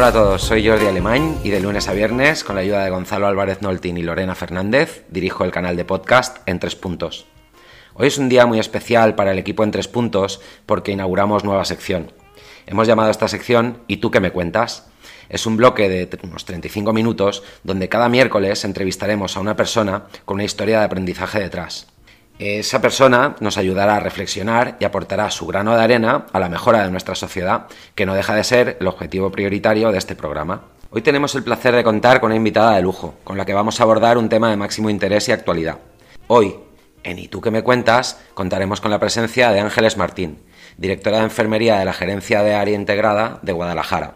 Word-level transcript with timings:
Hola 0.00 0.08
a 0.08 0.12
todos, 0.12 0.40
soy 0.40 0.66
Jordi 0.66 0.86
Alemán 0.86 1.36
y 1.44 1.50
de 1.50 1.60
lunes 1.60 1.86
a 1.86 1.92
viernes, 1.92 2.42
con 2.42 2.54
la 2.54 2.62
ayuda 2.62 2.82
de 2.82 2.88
Gonzalo 2.88 3.26
Álvarez 3.26 3.60
Noltín 3.60 3.98
y 3.98 4.02
Lorena 4.02 4.34
Fernández, 4.34 5.04
dirijo 5.10 5.44
el 5.44 5.50
canal 5.50 5.76
de 5.76 5.84
podcast 5.84 6.38
En 6.46 6.58
Tres 6.58 6.74
Puntos. 6.74 7.26
Hoy 7.92 8.06
es 8.08 8.16
un 8.16 8.30
día 8.30 8.46
muy 8.46 8.58
especial 8.58 9.14
para 9.14 9.32
el 9.32 9.38
equipo 9.38 9.62
En 9.62 9.72
Tres 9.72 9.88
Puntos 9.88 10.40
porque 10.64 10.92
inauguramos 10.92 11.44
nueva 11.44 11.66
sección. 11.66 12.12
Hemos 12.66 12.88
llamado 12.88 13.08
a 13.08 13.10
esta 13.10 13.28
sección 13.28 13.82
¿Y 13.88 13.98
tú 13.98 14.10
qué 14.10 14.20
me 14.20 14.32
cuentas? 14.32 14.86
Es 15.28 15.44
un 15.44 15.58
bloque 15.58 15.90
de 15.90 16.08
unos 16.22 16.46
35 16.46 16.94
minutos 16.94 17.42
donde 17.62 17.90
cada 17.90 18.08
miércoles 18.08 18.64
entrevistaremos 18.64 19.36
a 19.36 19.40
una 19.40 19.54
persona 19.54 20.04
con 20.24 20.36
una 20.36 20.44
historia 20.44 20.78
de 20.78 20.86
aprendizaje 20.86 21.40
detrás. 21.40 21.88
Esa 22.40 22.80
persona 22.80 23.36
nos 23.40 23.58
ayudará 23.58 23.96
a 23.96 24.00
reflexionar 24.00 24.78
y 24.80 24.86
aportará 24.86 25.30
su 25.30 25.46
grano 25.46 25.76
de 25.76 25.82
arena 25.82 26.24
a 26.32 26.40
la 26.40 26.48
mejora 26.48 26.82
de 26.82 26.90
nuestra 26.90 27.14
sociedad, 27.14 27.66
que 27.94 28.06
no 28.06 28.14
deja 28.14 28.34
de 28.34 28.44
ser 28.44 28.78
el 28.80 28.86
objetivo 28.86 29.30
prioritario 29.30 29.92
de 29.92 29.98
este 29.98 30.16
programa. 30.16 30.62
Hoy 30.88 31.02
tenemos 31.02 31.34
el 31.34 31.44
placer 31.44 31.76
de 31.76 31.84
contar 31.84 32.18
con 32.18 32.28
una 32.28 32.36
invitada 32.36 32.76
de 32.76 32.80
lujo, 32.80 33.16
con 33.24 33.36
la 33.36 33.44
que 33.44 33.52
vamos 33.52 33.78
a 33.78 33.82
abordar 33.82 34.16
un 34.16 34.30
tema 34.30 34.48
de 34.48 34.56
máximo 34.56 34.88
interés 34.88 35.28
y 35.28 35.32
actualidad. 35.32 35.80
Hoy, 36.28 36.56
en 37.02 37.18
¿Y 37.18 37.28
tú 37.28 37.42
qué 37.42 37.50
me 37.50 37.62
cuentas? 37.62 38.18
contaremos 38.32 38.80
con 38.80 38.90
la 38.90 38.98
presencia 38.98 39.50
de 39.50 39.60
Ángeles 39.60 39.98
Martín, 39.98 40.38
directora 40.78 41.18
de 41.18 41.24
Enfermería 41.24 41.78
de 41.78 41.84
la 41.84 41.92
Gerencia 41.92 42.42
de 42.42 42.54
Área 42.54 42.74
Integrada 42.74 43.38
de 43.42 43.52
Guadalajara. 43.52 44.14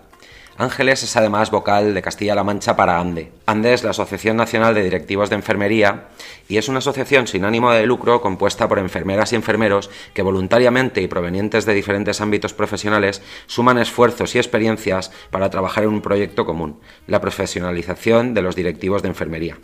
Ángeles 0.57 1.03
es 1.03 1.17
además 1.17 1.51
vocal 1.51 1.95
de 1.95 2.03
Castilla-La 2.03 2.45
Mancha 2.45 2.77
para 2.77 3.01
ANDE. 3.01 3.33
ANDE 3.45 3.75
es 3.75 3.83
la 3.83 3.91
Asociación 3.91 4.37
Nacional 4.37 4.73
de 4.73 4.85
Directivos 4.85 5.29
de 5.29 5.35
Enfermería 5.35 6.11
y 6.49 6.59
es 6.59 6.69
una 6.69 6.79
asociación 6.79 7.27
sin 7.27 7.45
ánimo 7.45 7.73
de 7.73 7.85
lucro 7.87 8.21
compuesta 8.21 8.69
por 8.69 8.79
enfermeras 8.79 9.33
y 9.33 9.37
enfermeros 9.37 9.91
que 10.13 10.23
voluntariamente 10.23 11.03
y 11.03 11.09
provenientes 11.09 11.67
de 11.67 11.75
diferentes 11.75 12.21
ámbitos 12.21 12.55
profesionales 12.55 13.21
suman 13.47 13.79
esfuerzos 13.79 14.37
y 14.37 14.39
experiencias 14.39 15.11
para 15.33 15.51
trabajar 15.51 15.85
en 15.85 15.91
un 15.91 16.03
proyecto 16.03 16.47
común, 16.47 16.79
la 17.09 17.21
profesionalización 17.21 18.33
de 18.33 18.43
los 18.43 18.55
directivos 18.55 19.03
de 19.03 19.09
enfermería. 19.09 19.59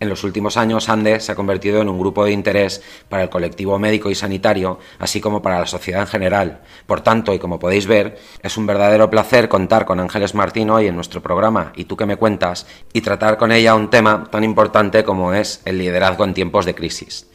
En 0.00 0.08
los 0.08 0.24
últimos 0.24 0.56
años, 0.56 0.88
ANDE 0.88 1.20
se 1.20 1.30
ha 1.30 1.34
convertido 1.34 1.82
en 1.82 1.88
un 1.90 1.98
grupo 1.98 2.24
de 2.24 2.32
interés 2.32 2.82
para 3.10 3.22
el 3.22 3.28
colectivo 3.28 3.78
médico 3.78 4.10
y 4.10 4.14
sanitario, 4.14 4.78
así 4.98 5.20
como 5.20 5.42
para 5.42 5.60
la 5.60 5.66
sociedad 5.66 6.00
en 6.00 6.06
general. 6.06 6.62
Por 6.86 7.02
tanto, 7.02 7.34
y 7.34 7.38
como 7.38 7.58
podéis 7.58 7.86
ver, 7.86 8.18
es 8.42 8.56
un 8.56 8.66
verdadero 8.66 9.10
placer 9.10 9.50
contar 9.50 9.84
con 9.84 10.00
Ángeles 10.00 10.34
Martín 10.34 10.70
hoy 10.70 10.86
en 10.86 10.96
nuestro 10.96 11.20
programa 11.20 11.72
¿Y 11.76 11.84
tú 11.84 11.98
qué 11.98 12.06
me 12.06 12.16
cuentas? 12.16 12.66
y 12.94 13.02
tratar 13.02 13.36
con 13.36 13.52
ella 13.52 13.74
un 13.74 13.90
tema 13.90 14.24
tan 14.30 14.42
importante 14.42 15.04
como 15.04 15.34
es 15.34 15.60
el 15.66 15.76
liderazgo 15.76 16.24
en 16.24 16.32
tiempos 16.32 16.64
de 16.64 16.74
crisis. 16.74 17.26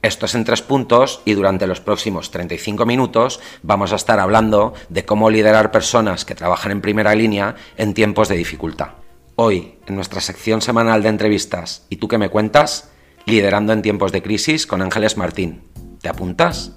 Esto 0.00 0.26
es 0.26 0.36
en 0.36 0.44
tres 0.44 0.62
puntos 0.62 1.22
y 1.24 1.34
durante 1.34 1.66
los 1.66 1.80
próximos 1.80 2.30
35 2.30 2.86
minutos 2.86 3.40
vamos 3.64 3.92
a 3.92 3.96
estar 3.96 4.20
hablando 4.20 4.74
de 4.88 5.04
cómo 5.04 5.28
liderar 5.28 5.72
personas 5.72 6.24
que 6.24 6.36
trabajan 6.36 6.70
en 6.70 6.80
primera 6.80 7.16
línea 7.16 7.56
en 7.76 7.94
tiempos 7.94 8.28
de 8.28 8.36
dificultad. 8.36 9.01
Hoy, 9.34 9.78
en 9.86 9.94
nuestra 9.94 10.20
sección 10.20 10.60
semanal 10.60 11.02
de 11.02 11.08
entrevistas 11.08 11.86
¿Y 11.88 11.96
tú 11.96 12.06
qué 12.06 12.18
me 12.18 12.28
cuentas? 12.28 12.90
Liderando 13.24 13.72
en 13.72 13.80
tiempos 13.80 14.12
de 14.12 14.22
crisis 14.22 14.66
con 14.66 14.82
Ángeles 14.82 15.16
Martín. 15.16 15.62
¿Te 16.02 16.08
apuntas? 16.08 16.72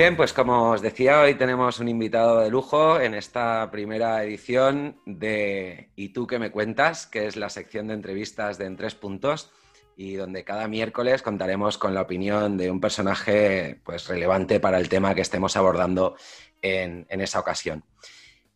Bien, 0.00 0.16
pues 0.16 0.32
como 0.32 0.70
os 0.70 0.80
decía, 0.80 1.20
hoy 1.20 1.34
tenemos 1.34 1.78
un 1.78 1.86
invitado 1.86 2.40
de 2.40 2.48
lujo 2.48 2.98
en 2.98 3.12
esta 3.12 3.70
primera 3.70 4.24
edición 4.24 4.98
de 5.04 5.90
¿Y 5.94 6.14
tú 6.14 6.26
qué 6.26 6.38
me 6.38 6.50
cuentas? 6.50 7.06
que 7.06 7.26
es 7.26 7.36
la 7.36 7.50
sección 7.50 7.88
de 7.88 7.92
entrevistas 7.92 8.56
de 8.56 8.64
En 8.64 8.78
Tres 8.78 8.94
Puntos 8.94 9.52
y 9.98 10.14
donde 10.14 10.42
cada 10.42 10.68
miércoles 10.68 11.20
contaremos 11.20 11.76
con 11.76 11.92
la 11.92 12.00
opinión 12.00 12.56
de 12.56 12.70
un 12.70 12.80
personaje 12.80 13.78
pues, 13.84 14.08
relevante 14.08 14.58
para 14.58 14.78
el 14.78 14.88
tema 14.88 15.14
que 15.14 15.20
estemos 15.20 15.54
abordando 15.58 16.16
en, 16.62 17.06
en 17.10 17.20
esa 17.20 17.38
ocasión. 17.38 17.84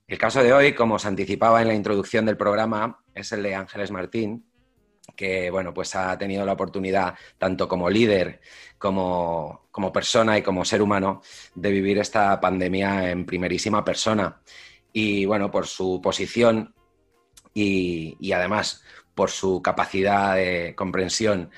El 0.09 0.16
caso 0.16 0.43
de 0.43 0.54
hoy, 0.54 0.72
como 0.72 0.94
os 0.94 1.04
anticipaba 1.04 1.60
en 1.60 1.69
la 1.69 1.75
introducción 1.75 2.25
del 2.25 2.38
programa, 2.38 3.03
es 3.15 3.33
el 3.33 3.43
de 3.43 3.54
Ángeles 3.54 3.91
Martín, 3.91 4.47
que 5.15 5.50
bueno, 5.50 5.75
pues 5.75 5.94
ha 5.94 6.16
tenido 6.16 6.47
la 6.47 6.54
oportunidad, 6.54 7.15
tanto 7.37 7.69
como 7.69 7.91
líder, 7.91 8.41
como, 8.78 9.63
como, 9.74 9.92
persona 9.92 10.38
y 10.38 10.42
como 10.42 10.64
ser 10.64 10.80
humano, 10.80 11.20
de 11.56 11.72
vivir 11.72 11.98
esta 11.98 12.40
pandemia 12.40 13.10
en 13.10 13.26
primerísima 13.26 13.84
persona. 13.84 14.40
Y 14.92 15.26
bueno, 15.26 15.50
por 15.50 15.66
su 15.66 16.00
posición 16.00 16.72
y, 17.52 18.16
y 18.20 18.30
además 18.30 18.84
por 19.16 19.30
su 19.30 19.60
capacidad 19.60 20.36
de 20.36 20.74
comprensión 20.76 21.50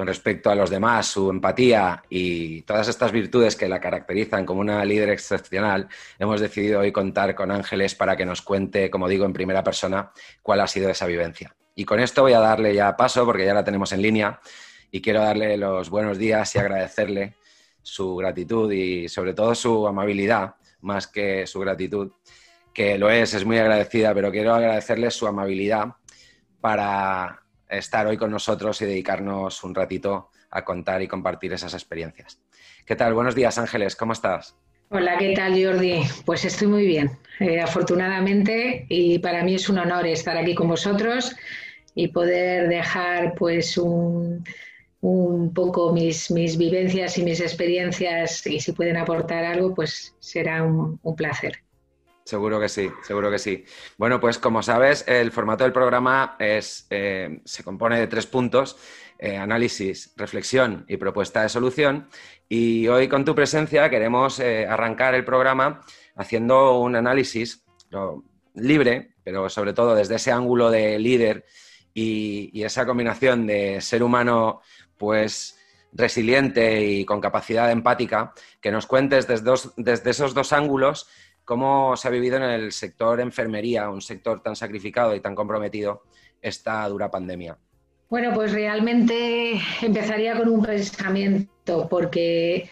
con 0.00 0.06
respecto 0.06 0.50
a 0.50 0.54
los 0.54 0.70
demás, 0.70 1.08
su 1.08 1.28
empatía 1.28 2.02
y 2.08 2.62
todas 2.62 2.88
estas 2.88 3.12
virtudes 3.12 3.54
que 3.54 3.68
la 3.68 3.80
caracterizan 3.80 4.46
como 4.46 4.62
una 4.62 4.82
líder 4.82 5.10
excepcional, 5.10 5.88
hemos 6.18 6.40
decidido 6.40 6.80
hoy 6.80 6.90
contar 6.90 7.34
con 7.34 7.50
Ángeles 7.50 7.94
para 7.94 8.16
que 8.16 8.24
nos 8.24 8.40
cuente, 8.40 8.90
como 8.90 9.08
digo, 9.08 9.26
en 9.26 9.34
primera 9.34 9.62
persona, 9.62 10.10
cuál 10.42 10.62
ha 10.62 10.66
sido 10.66 10.88
esa 10.88 11.04
vivencia. 11.04 11.54
Y 11.74 11.84
con 11.84 12.00
esto 12.00 12.22
voy 12.22 12.32
a 12.32 12.40
darle 12.40 12.74
ya 12.74 12.96
paso, 12.96 13.26
porque 13.26 13.44
ya 13.44 13.52
la 13.52 13.62
tenemos 13.62 13.92
en 13.92 14.00
línea, 14.00 14.40
y 14.90 15.02
quiero 15.02 15.20
darle 15.20 15.58
los 15.58 15.90
buenos 15.90 16.16
días 16.16 16.54
y 16.54 16.58
agradecerle 16.58 17.34
su 17.82 18.16
gratitud 18.16 18.70
y 18.72 19.08
sobre 19.08 19.34
todo 19.34 19.54
su 19.54 19.86
amabilidad, 19.86 20.54
más 20.80 21.06
que 21.06 21.46
su 21.46 21.60
gratitud, 21.60 22.12
que 22.72 22.98
lo 22.98 23.10
es, 23.10 23.34
es 23.34 23.44
muy 23.44 23.58
agradecida, 23.58 24.14
pero 24.14 24.30
quiero 24.30 24.54
agradecerle 24.54 25.10
su 25.10 25.26
amabilidad 25.26 25.88
para 26.60 27.42
estar 27.68 28.06
hoy 28.06 28.16
con 28.16 28.30
nosotros 28.30 28.80
y 28.82 28.86
dedicarnos 28.86 29.62
un 29.64 29.74
ratito 29.74 30.30
a 30.50 30.64
contar 30.64 31.02
y 31.02 31.08
compartir 31.08 31.52
esas 31.52 31.74
experiencias. 31.74 32.40
¿Qué 32.84 32.96
tal? 32.96 33.14
Buenos 33.14 33.34
días, 33.34 33.58
Ángeles, 33.58 33.96
¿cómo 33.96 34.12
estás? 34.12 34.56
Hola, 34.90 35.16
¿qué 35.18 35.34
tal 35.34 35.52
Jordi? 35.52 36.02
Pues 36.24 36.44
estoy 36.44 36.66
muy 36.66 36.84
bien, 36.84 37.12
eh, 37.38 37.60
afortunadamente, 37.60 38.86
y 38.88 39.20
para 39.20 39.44
mí 39.44 39.54
es 39.54 39.68
un 39.68 39.78
honor 39.78 40.06
estar 40.06 40.36
aquí 40.36 40.54
con 40.54 40.66
vosotros 40.66 41.36
y 41.94 42.08
poder 42.08 42.68
dejar 42.68 43.34
pues 43.34 43.78
un, 43.78 44.44
un 45.00 45.54
poco 45.54 45.92
mis, 45.92 46.30
mis, 46.30 46.58
vivencias 46.58 47.16
y 47.18 47.22
mis 47.22 47.40
experiencias 47.40 48.46
y 48.46 48.60
si 48.60 48.72
pueden 48.72 48.96
aportar 48.96 49.44
algo, 49.44 49.74
pues 49.74 50.14
será 50.18 50.62
un, 50.62 50.98
placer. 51.16 51.58
Seguro 52.24 52.60
que 52.60 52.68
sí, 52.68 52.90
seguro 53.02 53.30
que 53.30 53.38
sí. 53.38 53.64
Bueno, 53.96 54.20
pues 54.20 54.38
como 54.38 54.62
sabes, 54.62 55.04
el 55.08 55.32
formato 55.32 55.64
del 55.64 55.72
programa 55.72 56.36
es, 56.38 56.86
eh, 56.90 57.40
se 57.44 57.64
compone 57.64 57.98
de 57.98 58.06
tres 58.06 58.26
puntos, 58.26 58.76
eh, 59.18 59.36
análisis, 59.36 60.12
reflexión 60.16 60.84
y 60.86 60.96
propuesta 60.96 61.42
de 61.42 61.48
solución. 61.48 62.08
Y 62.48 62.86
hoy 62.88 63.08
con 63.08 63.24
tu 63.24 63.34
presencia 63.34 63.88
queremos 63.90 64.38
eh, 64.38 64.66
arrancar 64.66 65.14
el 65.14 65.24
programa 65.24 65.80
haciendo 66.14 66.78
un 66.78 66.94
análisis 66.94 67.64
libre, 68.54 69.14
pero 69.24 69.48
sobre 69.48 69.72
todo 69.72 69.94
desde 69.94 70.16
ese 70.16 70.30
ángulo 70.30 70.70
de 70.70 70.98
líder 70.98 71.44
y, 71.94 72.62
esa 72.62 72.86
combinación 72.86 73.46
de 73.46 73.80
ser 73.80 74.02
humano, 74.02 74.60
pues 75.00 75.58
resiliente 75.92 76.84
y 76.84 77.04
con 77.04 77.20
capacidad 77.20 77.72
empática, 77.72 78.32
que 78.60 78.70
nos 78.70 78.86
cuentes 78.86 79.26
desde, 79.26 80.10
esos 80.10 80.34
dos 80.34 80.52
ángulos 80.52 81.08
cómo 81.44 81.96
se 81.96 82.06
ha 82.06 82.12
vivido 82.12 82.36
en 82.36 82.44
el 82.44 82.70
sector 82.70 83.18
enfermería, 83.18 83.90
un 83.90 84.02
sector 84.02 84.40
tan 84.40 84.54
sacrificado 84.54 85.16
y 85.16 85.20
tan 85.20 85.34
comprometido, 85.34 86.04
esta 86.40 86.88
dura 86.88 87.10
pandemia. 87.10 87.58
Bueno, 88.08 88.32
pues 88.32 88.52
realmente 88.52 89.60
empezaría 89.82 90.36
con 90.36 90.48
un 90.48 90.62
pensamiento, 90.62 91.88
porque 91.88 92.70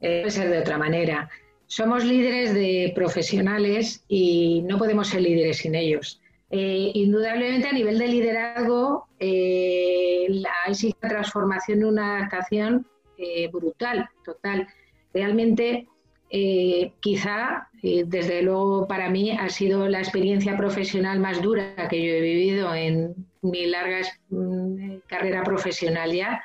eh, 0.00 0.20
puede 0.22 0.30
ser 0.30 0.48
de 0.50 0.58
otra 0.58 0.76
manera. 0.76 1.28
Somos 1.66 2.04
líderes 2.04 2.52
de 2.52 2.92
profesionales 2.94 4.04
y 4.08 4.62
no 4.62 4.78
podemos 4.78 5.08
ser 5.08 5.22
líderes 5.22 5.58
sin 5.58 5.76
ellos. 5.76 6.20
Eh, 6.48 6.92
indudablemente 6.94 7.66
a 7.66 7.72
nivel 7.72 7.98
de 7.98 8.06
liderazgo 8.06 9.08
eh, 9.18 10.26
la, 10.28 10.52
una 10.68 11.08
transformación, 11.08 11.84
una 11.84 12.18
adaptación 12.18 12.86
eh, 13.18 13.48
brutal, 13.48 14.08
total. 14.24 14.68
Realmente 15.12 15.88
eh, 16.30 16.92
quizá, 17.00 17.68
desde 17.82 18.42
luego 18.42 18.86
para 18.86 19.10
mí, 19.10 19.32
ha 19.32 19.48
sido 19.48 19.88
la 19.88 19.98
experiencia 19.98 20.56
profesional 20.56 21.18
más 21.18 21.42
dura 21.42 21.88
que 21.88 22.04
yo 22.04 22.12
he 22.12 22.20
vivido 22.20 22.74
en 22.74 23.14
mi 23.42 23.66
larga 23.66 24.00
mm, 24.28 24.98
carrera 25.06 25.42
profesional 25.42 26.12
ya. 26.12 26.44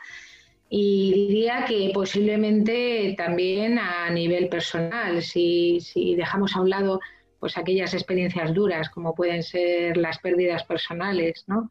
Y 0.69 1.13
diría 1.13 1.65
que 1.67 1.91
posiblemente 1.93 3.13
también 3.17 3.77
a 3.77 4.09
nivel 4.09 4.47
personal, 4.49 5.21
si 5.21 5.79
dejamos 6.15 6.55
a 6.55 6.61
un 6.61 6.69
lado 6.69 7.01
pues 7.41 7.57
aquellas 7.57 7.95
experiencias 7.95 8.53
duras 8.53 8.89
como 8.91 9.15
pueden 9.15 9.41
ser 9.41 9.97
las 9.97 10.19
pérdidas 10.19 10.63
personales, 10.63 11.43
¿no? 11.47 11.69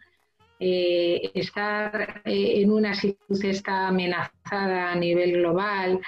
Eh, 0.58 1.30
estar 1.32 2.20
eh, 2.24 2.60
en 2.60 2.72
una 2.72 2.92
situación 2.92 3.62
amenazada 3.66 4.90
a 4.90 4.96
nivel 4.96 5.34
global, 5.34 6.00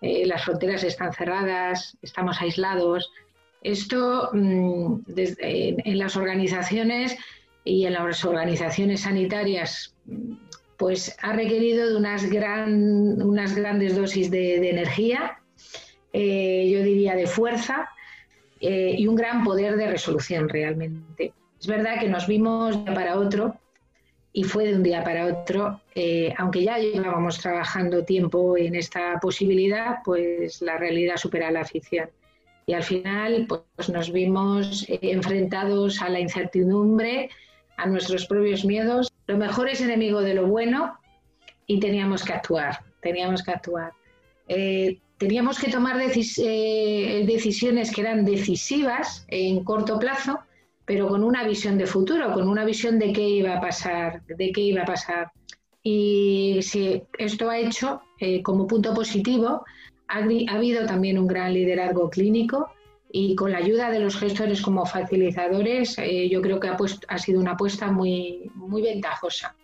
eh, 0.00 0.26
las 0.26 0.44
fronteras 0.44 0.82
están 0.82 1.12
cerradas, 1.12 1.96
estamos 2.02 2.40
aislados, 2.40 3.12
Esto 3.60 4.30
mm, 4.32 5.02
en, 5.14 5.98
las 5.98 6.16
organizaciones 6.16 7.16
y 7.64 7.84
en 7.84 7.92
las 7.92 8.24
organizaciones 8.24 9.02
sanitarias 9.02 9.94
pues 10.78 11.16
ha 11.22 11.32
requerido 11.34 11.90
de 11.90 11.96
unas, 11.96 12.28
gran, 12.28 13.22
unas 13.22 13.54
grandes 13.54 13.94
dosis 13.94 14.30
de, 14.30 14.68
energía, 14.68 15.38
yo 16.12 16.82
diría 16.82 17.14
de 17.14 17.28
fuerza 17.28 17.88
eh, 18.62 18.94
y 18.96 19.08
un 19.08 19.16
gran 19.16 19.42
poder 19.42 19.76
de 19.76 19.88
resolución 19.88 20.48
realmente. 20.48 21.34
Es 21.60 21.66
verdad 21.66 21.98
que 21.98 22.08
nos 22.08 22.28
vimos 22.28 22.84
de 22.84 22.92
para 22.92 23.18
otro 23.18 23.56
y 24.32 24.44
fue 24.44 24.66
de 24.66 24.76
un 24.76 24.82
día 24.82 25.02
para 25.04 25.26
otro, 25.26 25.80
eh, 25.94 26.32
aunque 26.38 26.62
ya 26.62 26.78
llevábamos 26.78 27.38
trabajando 27.38 28.04
tiempo 28.04 28.56
en 28.56 28.76
esta 28.76 29.18
posibilidad, 29.20 29.96
pues 30.04 30.62
la 30.62 30.78
realidad 30.78 31.16
supera 31.16 31.50
la 31.50 31.64
ficción. 31.64 32.08
Y 32.66 32.72
al 32.74 32.84
final 32.84 33.46
pues 33.48 33.88
nos 33.88 34.12
vimos 34.12 34.88
eh, 34.88 34.98
enfrentados 35.02 36.00
a 36.00 36.08
la 36.08 36.20
incertidumbre, 36.20 37.30
a 37.76 37.86
nuestros 37.86 38.26
propios 38.26 38.64
miedos. 38.64 39.12
Lo 39.26 39.36
mejor 39.36 39.68
es 39.68 39.80
enemigo 39.80 40.22
de 40.22 40.34
lo 40.34 40.46
bueno 40.46 40.98
y 41.66 41.80
teníamos 41.80 42.24
que 42.24 42.32
actuar, 42.32 42.78
teníamos 43.00 43.42
que 43.42 43.50
actuar. 43.50 43.92
Eh, 44.48 45.00
teníamos 45.22 45.60
que 45.60 45.70
tomar 45.70 45.96
decisiones 45.98 47.92
que 47.92 48.00
eran 48.00 48.24
decisivas 48.24 49.24
en 49.28 49.62
corto 49.62 49.96
plazo, 49.96 50.40
pero 50.84 51.06
con 51.06 51.22
una 51.22 51.44
visión 51.44 51.78
de 51.78 51.86
futuro, 51.86 52.32
con 52.32 52.48
una 52.48 52.64
visión 52.64 52.98
de 52.98 53.12
qué 53.12 53.28
iba 53.28 53.56
a 53.56 53.60
pasar, 53.60 54.24
de 54.26 54.50
qué 54.50 54.60
iba 54.62 54.82
a 54.82 54.84
pasar. 54.84 55.30
Y 55.80 56.58
si 56.62 57.04
esto 57.18 57.48
ha 57.50 57.58
hecho, 57.58 58.02
eh, 58.18 58.42
como 58.42 58.66
punto 58.66 58.92
positivo, 58.94 59.64
ha, 60.08 60.18
habido 60.56 60.86
también 60.86 61.20
un 61.20 61.28
gran 61.28 61.54
liderazgo 61.54 62.10
clínico 62.10 62.72
y 63.12 63.36
con 63.36 63.52
la 63.52 63.58
ayuda 63.58 63.92
de 63.92 64.00
los 64.00 64.16
gestores 64.16 64.60
como 64.60 64.84
facilitadores, 64.86 65.98
eh, 65.98 66.28
yo 66.28 66.42
creo 66.42 66.58
que 66.58 66.66
ha, 66.66 66.76
ha 67.08 67.18
sido 67.18 67.38
una 67.38 67.52
apuesta 67.52 67.92
muy, 67.92 68.50
muy 68.56 68.82
ventajosa. 68.82 69.54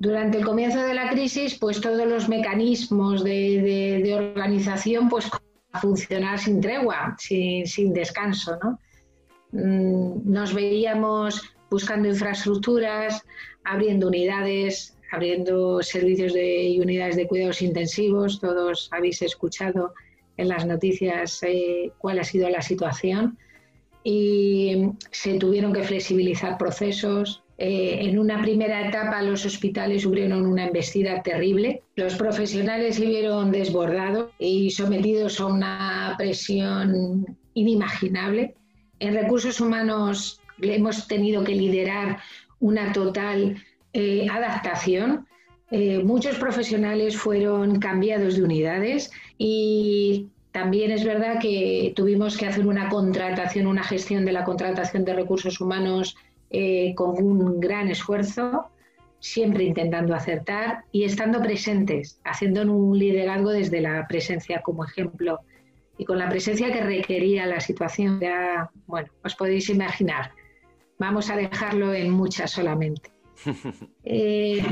Durante 0.00 0.38
el 0.38 0.44
comienzo 0.44 0.82
de 0.82 0.94
la 0.94 1.10
crisis, 1.10 1.58
pues 1.58 1.80
todos 1.80 2.06
los 2.06 2.28
mecanismos 2.28 3.22
de, 3.22 4.14
organización 4.16 5.08
pues 5.08 5.30
a 5.72 5.80
funcionar 5.80 6.38
sin 6.38 6.60
tregua, 6.60 7.14
sin, 7.18 7.66
sin 7.66 7.92
descanso, 7.92 8.58
¿no? 8.62 8.78
Mm, 9.52 10.22
nos 10.24 10.54
veíamos 10.54 11.54
buscando 11.70 12.08
infraestructuras, 12.08 13.22
abriendo 13.64 14.08
unidades, 14.08 14.96
abriendo 15.12 15.82
servicios 15.82 16.32
de, 16.32 16.64
y 16.64 16.80
unidades 16.80 17.16
de 17.16 17.26
cuidados 17.26 17.62
intensivos. 17.62 18.40
Todos 18.40 18.88
habéis 18.92 19.22
escuchado 19.22 19.92
en 20.36 20.48
las 20.48 20.64
noticias 20.64 21.42
eh, 21.42 21.92
cuál 21.98 22.18
ha 22.20 22.24
sido 22.24 22.48
la 22.48 22.62
situación 22.62 23.38
y 24.02 24.88
se 25.10 25.34
tuvieron 25.34 25.72
que 25.72 25.84
flexibilizar 25.84 26.56
procesos. 26.56 27.42
Eh, 27.62 28.08
en 28.08 28.18
una 28.18 28.40
primera 28.40 28.88
etapa 28.88 29.20
los 29.20 29.44
hospitales 29.44 30.02
sufrieron 30.02 30.46
una 30.46 30.66
embestida 30.66 31.22
terrible. 31.22 31.82
Los 31.94 32.14
profesionales 32.14 32.96
se 32.96 33.04
vieron 33.04 33.52
desbordados 33.52 34.32
y 34.38 34.70
sometidos 34.70 35.38
a 35.40 35.46
una 35.46 36.14
presión 36.16 37.36
inimaginable 37.52 38.54
en 39.00 39.14
recursos 39.14 39.60
humanos 39.60 40.40
hemos 40.60 41.08
tenido 41.08 41.42
que 41.42 41.54
liderar 41.54 42.18
una 42.60 42.92
total 42.92 43.56
eh, 43.92 44.26
adaptación. 44.30 45.26
Eh, 45.70 46.02
muchos 46.04 46.36
profesionales 46.36 47.16
fueron 47.16 47.78
cambiados 47.78 48.36
de 48.36 48.42
unidades 48.42 49.10
y 49.38 50.28
también 50.52 50.90
es 50.90 51.04
verdad 51.04 51.40
que 51.40 51.92
tuvimos 51.96 52.36
que 52.36 52.46
hacer 52.46 52.66
una 52.66 52.88
contratación, 52.88 53.66
una 53.66 53.84
gestión 53.84 54.24
de 54.24 54.32
la 54.32 54.44
contratación 54.44 55.04
de 55.04 55.14
recursos 55.14 55.60
humanos 55.60 56.16
eh, 56.50 56.94
con 56.94 57.22
un 57.22 57.60
gran 57.60 57.88
esfuerzo, 57.88 58.70
siempre 59.20 59.64
intentando 59.64 60.14
acertar 60.14 60.84
y 60.92 61.04
estando 61.04 61.40
presentes, 61.40 62.20
haciendo 62.24 62.62
un 62.62 62.98
liderazgo 62.98 63.50
desde 63.50 63.80
la 63.80 64.06
presencia 64.08 64.60
como 64.62 64.84
ejemplo 64.84 65.40
y 65.98 66.04
con 66.04 66.18
la 66.18 66.28
presencia 66.28 66.72
que 66.72 66.80
requería 66.80 67.46
la 67.46 67.60
situación, 67.60 68.20
ya, 68.20 68.70
bueno, 68.86 69.10
os 69.22 69.34
podéis 69.36 69.68
imaginar. 69.68 70.32
Vamos 70.98 71.30
a 71.30 71.36
dejarlo 71.36 71.92
en 71.92 72.10
muchas 72.10 72.50
solamente. 72.50 73.10
Eh, 74.02 74.62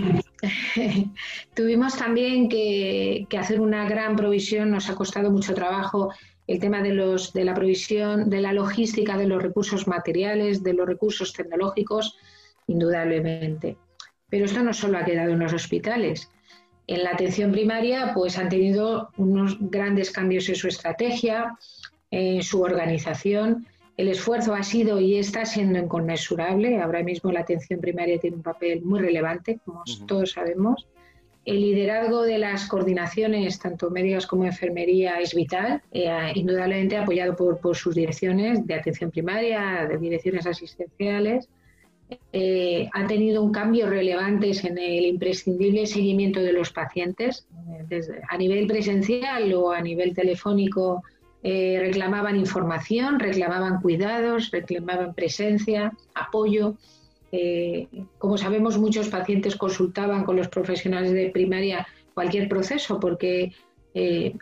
tuvimos 1.55 1.97
también 1.97 2.49
que, 2.49 3.27
hacer 3.39 3.61
una 3.61 3.89
gran 3.89 4.17
provisión, 4.17 4.71
nos 4.71 4.89
ha 4.89 4.95
costado 4.95 5.31
mucho 5.31 5.55
trabajo 5.55 6.13
el 6.49 6.59
tema 6.59 6.83
de, 6.83 6.95
los, 6.95 7.33
de 7.35 7.45
la 7.45 7.55
provisión, 7.55 8.31
de 8.31 8.41
la 8.41 8.55
logística 8.55 9.19
de 9.19 9.27
los 9.27 9.43
recursos 9.43 9.87
materiales, 9.87 10.63
de 10.63 10.73
los 10.73 10.89
recursos 10.89 11.35
tecnológicos, 11.35 12.17
indudablemente. 12.67 13.77
Pero 14.31 14.47
esto 14.47 14.63
no 14.63 14.73
solo 14.73 14.99
ha 14.99 15.05
quedado 15.05 15.33
en 15.33 15.41
los 15.41 15.53
hospitales. 15.53 16.31
En 16.87 17.05
la 17.05 17.11
atención 17.11 17.53
primaria, 17.53 18.13
pues 18.15 18.39
han 18.39 18.49
tenido 18.49 19.11
unos 19.19 19.59
grandes 19.61 20.11
cambios 20.11 20.49
en 20.49 20.55
su 20.55 20.69
estrategia, 20.69 21.55
en 22.11 22.43
su 22.43 22.63
organización. 22.63 23.67
El 23.99 24.09
esfuerzo 24.09 24.55
ha 24.55 24.63
sido 24.63 24.99
y 24.99 25.17
está 25.17 25.45
siendo 25.45 25.79
inconmensurable. 25.79 26.81
Ahora 26.81 27.03
mismo 27.03 27.31
la 27.31 27.41
atención 27.41 27.81
primaria 27.81 28.19
tiene 28.19 28.37
un 28.37 28.43
papel 28.43 28.81
muy 28.83 29.01
relevante, 29.01 29.61
como 29.67 29.83
todos 30.07 30.31
sabemos. 30.31 30.89
El 31.49 31.63
liderazgo 31.63 32.25
de 32.25 32.37
las 32.37 32.69
coordinaciones, 32.69 33.59
tanto 33.59 33.89
médicas 33.89 34.27
como 34.27 34.45
enfermería, 34.45 35.19
es 35.19 35.35
vital, 35.35 35.81
eh, 35.93 36.07
indudablemente 36.35 36.99
apoyado 36.99 37.35
por, 37.37 37.75
sus 37.75 37.95
direcciones 37.95 38.67
de 38.67 38.75
atención 38.75 39.11
primaria, 39.11 39.87
de 39.89 39.97
direcciones 39.97 40.47
asistenciales, 40.47 41.49
eh, 42.35 42.91
ha 42.93 43.07
tenido 43.07 43.43
un 43.43 43.51
cambio 43.51 43.89
relevante 43.89 44.51
en 44.63 44.77
el 44.77 45.07
imprescindible 45.07 45.87
seguimiento 45.87 46.41
de 46.41 46.53
los 46.53 46.71
pacientes. 46.71 47.47
a 48.29 48.37
nivel 48.37 48.67
presencial 48.67 49.51
o 49.55 49.71
a 49.71 49.81
nivel 49.81 50.15
telefónico 50.15 51.03
eh, 51.43 51.79
reclamaban 51.81 52.37
información, 52.37 53.19
reclamaban 53.19 53.81
cuidados, 53.81 54.51
reclamaban 54.51 55.15
presencia, 55.15 55.95
apoyo. 56.15 56.77
Eh, 57.31 57.87
como 58.19 58.39
sabemos, 58.39 58.79
muchos 58.79 59.09
pacientes 59.09 59.57
consultaban 59.57 60.25
con 60.25 60.37
los 60.37 60.49
profesionales 60.49 61.13
de 61.13 61.31
primaria 61.31 61.87
cualquier 62.15 62.49
proceso 62.49 62.99
porque 62.99 63.53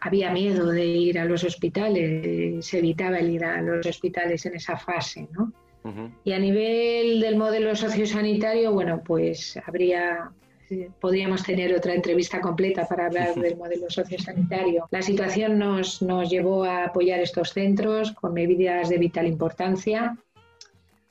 había 0.02 0.30
miedo 0.32 0.66
de 0.66 0.84
ir 0.84 1.18
a 1.18 1.24
los 1.24 1.42
hospitales, 1.42 2.66
se 2.66 2.78
evitaba 2.78 3.18
el 3.18 3.30
ir 3.30 3.42
a 3.42 3.62
los 3.62 3.86
hospitales 3.86 4.44
en 4.44 4.56
esa 4.56 4.76
fase, 4.76 5.28
¿no? 5.32 5.50
Y 6.24 6.32
a 6.32 6.38
nivel 6.38 7.20
del 7.20 7.36
modelo 7.36 7.74
sociosanitario, 7.74 8.72
bueno, 8.72 9.02
pues 9.02 9.58
habría 9.64 10.30
podríamos 11.00 11.42
tener 11.44 11.74
otra 11.74 11.94
entrevista 11.94 12.40
completa 12.40 12.86
para 12.86 13.06
hablar 13.06 13.34
del 13.36 13.56
modelo 13.56 13.88
sociosanitario. 13.88 14.86
La 14.90 15.02
situación 15.02 15.58
nos, 15.58 16.02
nos 16.02 16.28
llevó 16.28 16.64
a 16.64 16.84
apoyar 16.84 17.20
estos 17.20 17.52
centros 17.52 18.12
con 18.12 18.34
medidas 18.34 18.88
de 18.88 18.98
vital 18.98 19.26
importancia. 19.26 20.16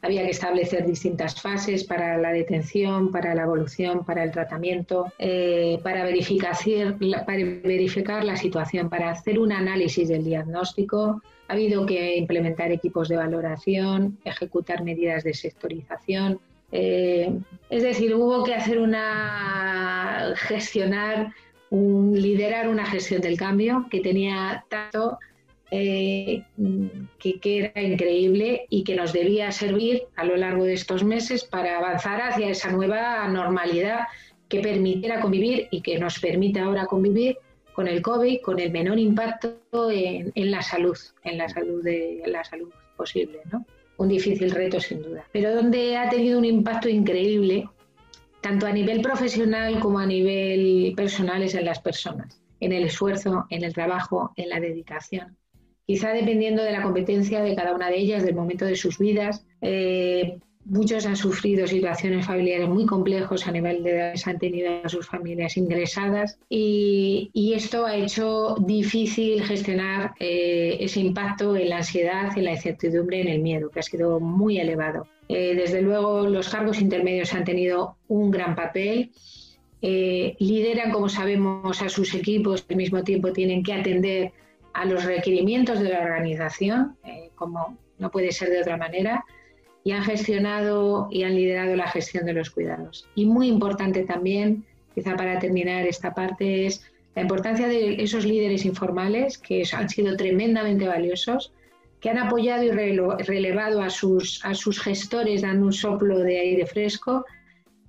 Había 0.06 0.24
que 0.24 0.30
establecer 0.30 0.86
distintas 0.86 1.42
fases 1.42 1.84
para 1.84 2.20
la 2.20 2.32
detención, 2.32 3.12
para 3.12 3.34
la 3.34 3.42
evolución, 3.42 4.06
para 4.06 4.24
el 4.24 4.30
tratamiento, 4.30 5.12
eh, 5.18 5.80
para, 5.82 6.04
verificar, 6.04 6.56
para 7.26 7.38
verificar 7.38 8.24
la 8.24 8.38
situación, 8.38 8.88
para 8.88 9.10
hacer 9.10 9.40
un 9.40 9.52
análisis 9.52 10.08
del 10.08 10.24
diagnóstico, 10.24 11.24
ha 11.48 11.54
habido 11.54 11.88
que 11.88 12.18
implementar 12.18 12.72
equipos 12.72 13.10
de 13.10 13.16
valoración, 13.16 14.20
ejecutar 14.24 14.84
medidas 14.84 15.24
de 15.24 15.34
sectorización. 15.34 16.40
Eh, 16.72 17.40
es 17.72 17.82
decir, 17.82 18.14
hubo 18.14 18.44
que 18.44 18.54
hacer 18.54 18.78
una 18.78 20.36
gestionar, 20.36 21.34
liderar 21.72 22.70
una 22.70 22.86
gestión 22.86 23.22
del 23.22 23.38
cambio 23.38 23.88
que 23.90 24.02
tenía 24.02 24.64
tanto 24.70 25.18
eh, 25.72 26.44
que, 27.20 27.40
que, 27.40 27.58
era 27.58 27.82
increíble 27.82 28.68
y 28.70 28.84
que 28.84 28.96
nos 28.96 29.14
debía 29.14 29.52
servir 29.52 30.04
a 30.16 30.24
lo 30.24 30.36
largo 30.36 30.64
de 30.64 30.74
estos 30.74 31.04
meses 31.04 31.44
para 31.44 31.78
avanzar 31.78 32.22
hacia 32.22 32.50
esa 32.50 32.72
nueva 32.72 33.28
normalidad 33.28 34.02
que 34.48 34.60
permitiera 34.62 35.20
convivir 35.22 35.68
y 35.72 35.82
que 35.82 35.98
nos 35.98 36.20
permite 36.20 36.60
ahora 36.60 36.86
convivir 36.86 37.38
con 37.76 37.88
el 37.88 38.02
COVID, 38.02 38.42
con 38.42 38.60
el 38.60 38.72
menor 38.72 38.98
impacto 39.00 39.92
en, 39.92 40.32
la 40.36 40.62
salud, 40.62 40.98
en 41.24 41.38
la 41.38 41.50
salud, 41.50 41.84
de, 41.84 42.24
la 42.26 42.44
salud 42.44 42.72
posible, 42.96 43.42
¿no? 43.52 43.66
Un 43.98 44.08
difícil 44.08 44.52
reto 44.52 44.80
sin 44.80 45.02
duda, 45.02 45.26
pero 45.32 45.54
donde 45.54 45.98
ha 45.98 46.10
tenido 46.10 46.38
un 46.38 46.46
impacto 46.46 46.90
increíble, 46.90 47.70
tanto 48.42 48.66
a 48.66 48.72
nivel 48.72 49.02
profesional 49.02 49.80
como 49.80 50.00
a 50.00 50.06
nivel 50.06 50.94
personal, 50.96 51.44
es 51.44 51.56
en 51.56 51.66
las 51.66 51.80
personas, 51.80 52.42
en 52.60 52.72
el 52.72 52.86
esfuerzo, 52.86 53.46
en 53.50 53.64
el 53.64 53.74
trabajo, 53.74 54.32
en 54.36 54.50
la 54.50 54.60
dedicación. 54.60 55.38
Quizá 55.86 56.12
dependiendo 56.14 56.64
de 56.64 56.72
la 56.72 56.82
competencia 56.82 57.42
de 57.42 57.56
cada 57.56 57.74
una 57.74 57.90
de 57.90 57.98
ellas, 57.98 58.24
del 58.24 58.36
momento 58.36 58.66
de 58.66 58.76
sus 58.76 58.98
vidas, 58.98 59.46
eh, 59.62 60.40
muchos 60.66 61.06
han 61.06 61.16
sufrido 61.16 61.68
situaciones 61.68 62.26
familiares 62.26 62.68
muy 62.68 62.86
complejos 62.86 63.48
a 63.48 63.52
nivel 63.52 63.84
de 63.84 64.14
han 64.26 64.40
tenido 64.40 64.70
a 64.84 64.90
sus 64.90 65.08
familias 65.08 65.58
ingresadas 65.58 66.38
y, 66.50 67.32
esto 67.56 67.86
ha 67.86 67.96
hecho 67.96 68.56
difícil 68.60 69.42
gestionar 69.44 70.14
eh, 70.20 70.78
ese 70.82 71.00
impacto 71.00 71.56
en 71.56 71.70
la 71.70 71.78
ansiedad, 71.78 72.38
en 72.38 72.46
la 72.46 72.52
incertidumbre, 72.52 73.22
en 73.22 73.28
el 73.30 73.40
miedo, 73.40 73.70
que 73.70 73.80
ha 73.80 73.84
sido 73.84 74.20
muy 74.20 74.60
elevado. 74.60 75.08
Eh, 75.30 75.56
desde 75.56 75.82
luego, 75.82 76.28
los 76.28 76.50
cargos 76.50 76.82
intermedios 76.82 77.34
han 77.34 77.46
tenido 77.46 77.96
un 78.10 78.30
gran 78.30 78.56
papel. 78.56 79.12
Eh, 79.82 80.36
lideran, 80.40 80.92
como 80.92 81.08
sabemos, 81.08 81.82
a 81.82 81.88
sus 81.88 82.14
equipos, 82.14 82.66
al 82.70 82.76
mismo 82.76 83.04
tiempo 83.04 83.32
tienen 83.32 83.64
que 83.64 83.74
atender 83.74 84.34
a 84.76 84.86
los 84.86 85.06
requerimientos 85.06 85.80
de 85.80 85.90
la 85.90 86.02
organización, 86.02 86.98
como 87.36 87.78
no 87.98 88.12
puede 88.12 88.32
ser 88.32 88.50
de 88.50 88.60
otra 88.60 88.78
manera 88.78 89.24
y 89.86 89.92
han 89.92 90.04
gestionado 90.04 91.08
y 91.12 91.24
han 91.24 91.36
liderado 91.36 91.76
la 91.76 91.88
gestión 91.88 92.26
de 92.26 92.34
los 92.34 92.50
cuidados. 92.50 93.08
Y 93.16 93.26
muy 93.26 93.48
importante 93.48 94.04
también, 94.04 94.66
quizá 94.94 95.16
para 95.16 95.40
terminar 95.40 95.86
esta 95.86 96.14
parte, 96.14 96.66
es 96.66 96.84
la 97.16 97.22
importancia 97.22 97.68
de 97.68 98.04
esos 98.04 98.26
líderes 98.26 98.66
informales 98.66 99.38
que 99.38 99.64
han 99.72 99.88
sido 99.88 100.18
tremendamente 100.18 100.88
valiosos, 100.88 101.54
que 102.02 102.10
han 102.10 102.18
apoyado 102.18 102.64
y 102.64 102.72
relevado 102.72 103.82
a 103.82 103.90
sus, 103.90 104.44
a 104.44 104.54
sus 104.54 104.82
gestores 104.82 105.44
dando 105.44 105.68
un 105.68 105.74
soplo 105.74 106.20
de 106.20 106.40
aire 106.40 106.66
fresco 106.66 107.26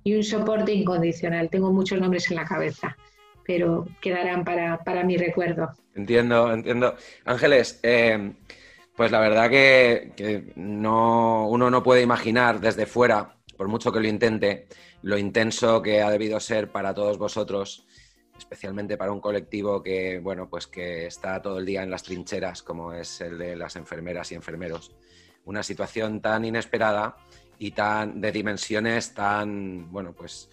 y 0.03 0.15
un 0.15 0.23
soporte 0.23 0.73
incondicional. 0.73 1.49
Tengo 1.49 1.73
muchos 1.73 1.99
nombres 1.99 2.29
en 2.31 2.37
la 2.37 2.45
cabeza, 2.45 2.95
pero 3.47 3.87
quedarán 4.01 4.43
para, 4.43 4.83
para 4.83 5.03
mi 5.03 5.17
recuerdo. 5.17 5.71
Entiendo, 5.95 6.53
entiendo. 6.53 6.95
Ángeles, 7.25 7.79
eh, 7.81 8.33
pues 8.95 9.09
la 9.09 9.19
verdad 9.19 9.49
que, 9.49 10.51
no, 10.55 11.47
uno 11.47 11.71
no 11.71 11.81
puede 11.81 12.01
imaginar 12.01 12.59
desde 12.59 12.85
fuera, 12.85 13.37
por 13.55 13.69
mucho 13.69 13.91
que 13.91 14.01
lo 14.01 14.07
intente, 14.07 14.67
lo 15.01 15.17
intenso 15.17 15.81
que 15.81 16.01
ha 16.01 16.09
debido 16.09 16.39
ser 16.39 16.71
para 16.71 16.93
todos 16.93 17.17
vosotros, 17.17 17.87
especialmente 18.37 18.97
para 18.97 19.11
un 19.11 19.21
colectivo 19.21 19.81
que, 19.81 20.19
bueno, 20.19 20.49
pues 20.49 20.67
que 20.67 21.05
está 21.05 21.41
todo 21.41 21.59
el 21.59 21.65
día 21.65 21.83
en 21.83 21.89
las 21.89 22.03
trincheras, 22.03 22.61
como 22.61 22.91
es 22.91 23.21
el 23.21 23.37
de 23.37 23.55
las 23.55 23.75
enfermeras 23.77 24.31
y 24.31 24.35
enfermeros. 24.35 24.93
Una 25.45 25.63
situación 25.63 26.19
tan 26.19 26.43
inesperada 26.43 27.15
y 27.59 27.71
tan 27.71 28.19
de 28.19 28.31
dimensiones 28.31 29.13
tan, 29.13 29.89
bueno, 29.91 30.13
pues 30.13 30.49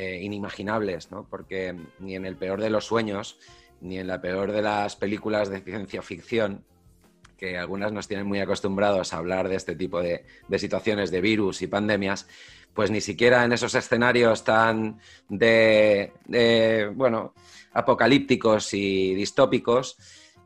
eh, 0.00 0.20
inimaginables, 0.22 1.10
¿no? 1.10 1.26
Porque 1.28 1.74
ni 1.98 2.14
en 2.14 2.24
el 2.24 2.36
peor 2.36 2.60
de 2.60 2.70
los 2.70 2.84
sueños, 2.84 3.36
ni 3.80 3.98
en 3.98 4.06
la 4.06 4.20
peor 4.20 4.52
de 4.52 4.62
las 4.62 4.94
películas 4.94 5.48
de 5.48 5.60
ciencia 5.60 6.02
ficción, 6.02 6.62
que 7.36 7.58
algunas 7.58 7.90
nos 7.90 8.06
tienen 8.06 8.24
muy 8.24 8.38
acostumbrados 8.38 9.12
a 9.12 9.16
hablar 9.16 9.48
de 9.48 9.56
este 9.56 9.74
tipo 9.74 10.00
de, 10.00 10.24
situaciones 10.56 11.10
de 11.10 11.20
virus 11.20 11.62
y 11.62 11.66
pandemias, 11.66 12.28
pues 12.74 12.92
ni 12.92 13.00
siquiera 13.00 13.44
en 13.44 13.52
esos 13.52 13.74
escenarios 13.74 14.44
tan 14.44 15.00
de, 15.28 16.12
bueno, 16.94 17.34
apocalípticos 17.72 18.72
y 18.74 19.16
distópicos, 19.16 19.96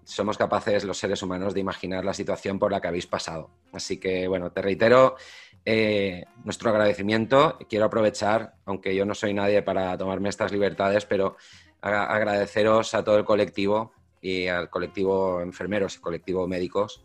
somos 0.02 0.38
capaces 0.38 0.84
los 0.84 0.96
seres 0.96 1.22
humanos 1.22 1.52
de 1.52 1.60
imaginar 1.60 2.06
la 2.06 2.14
situación 2.14 2.58
por 2.58 2.72
la 2.72 2.80
que 2.80 2.88
habéis 2.88 3.06
pasado. 3.06 3.50
Así 3.70 3.98
que, 3.98 4.26
bueno, 4.28 4.50
te 4.50 4.62
reitero 4.62 5.16
eh, 5.64 6.24
nuestro 6.44 6.70
agradecimiento. 6.70 7.58
Quiero 7.68 7.86
aprovechar, 7.86 8.54
aunque 8.64 8.94
yo 8.94 9.04
no 9.04 9.14
soy 9.14 9.34
nadie 9.34 9.62
para 9.62 9.96
tomarme 9.96 10.28
estas 10.28 10.52
libertades, 10.52 11.04
pero 11.06 11.36
agradeceros 11.80 12.94
a 12.94 13.02
todo 13.02 13.18
el 13.18 13.24
colectivo 13.24 13.92
y 14.20 14.46
al 14.46 14.70
colectivo 14.70 15.40
enfermeros 15.40 15.96
y 15.96 16.00
colectivo 16.00 16.46
médicos 16.46 17.04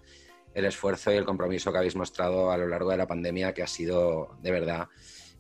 el 0.58 0.66
esfuerzo 0.66 1.12
y 1.12 1.16
el 1.16 1.26
compromiso 1.26 1.72
que 1.72 1.78
habéis 1.78 1.96
mostrado 1.96 2.52
a 2.52 2.58
lo 2.58 2.68
largo 2.68 2.90
de 2.90 2.98
la 2.98 3.06
pandemia, 3.06 3.54
que 3.54 3.62
ha 3.62 3.68
sido 3.68 4.38
de 4.42 4.52
verdad 4.52 4.88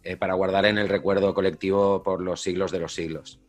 eh, 0.03 0.15
para 0.15 0.35
guardar 0.35 0.65
en 0.67 0.77
el 0.77 0.87
recuerdo 0.87 1.33
colectivo 1.33 2.03
por 2.03 2.21
los 2.21 2.39
siglos 2.39 2.71
de 2.71 2.79
los 2.79 2.93
siglos. 2.93 3.39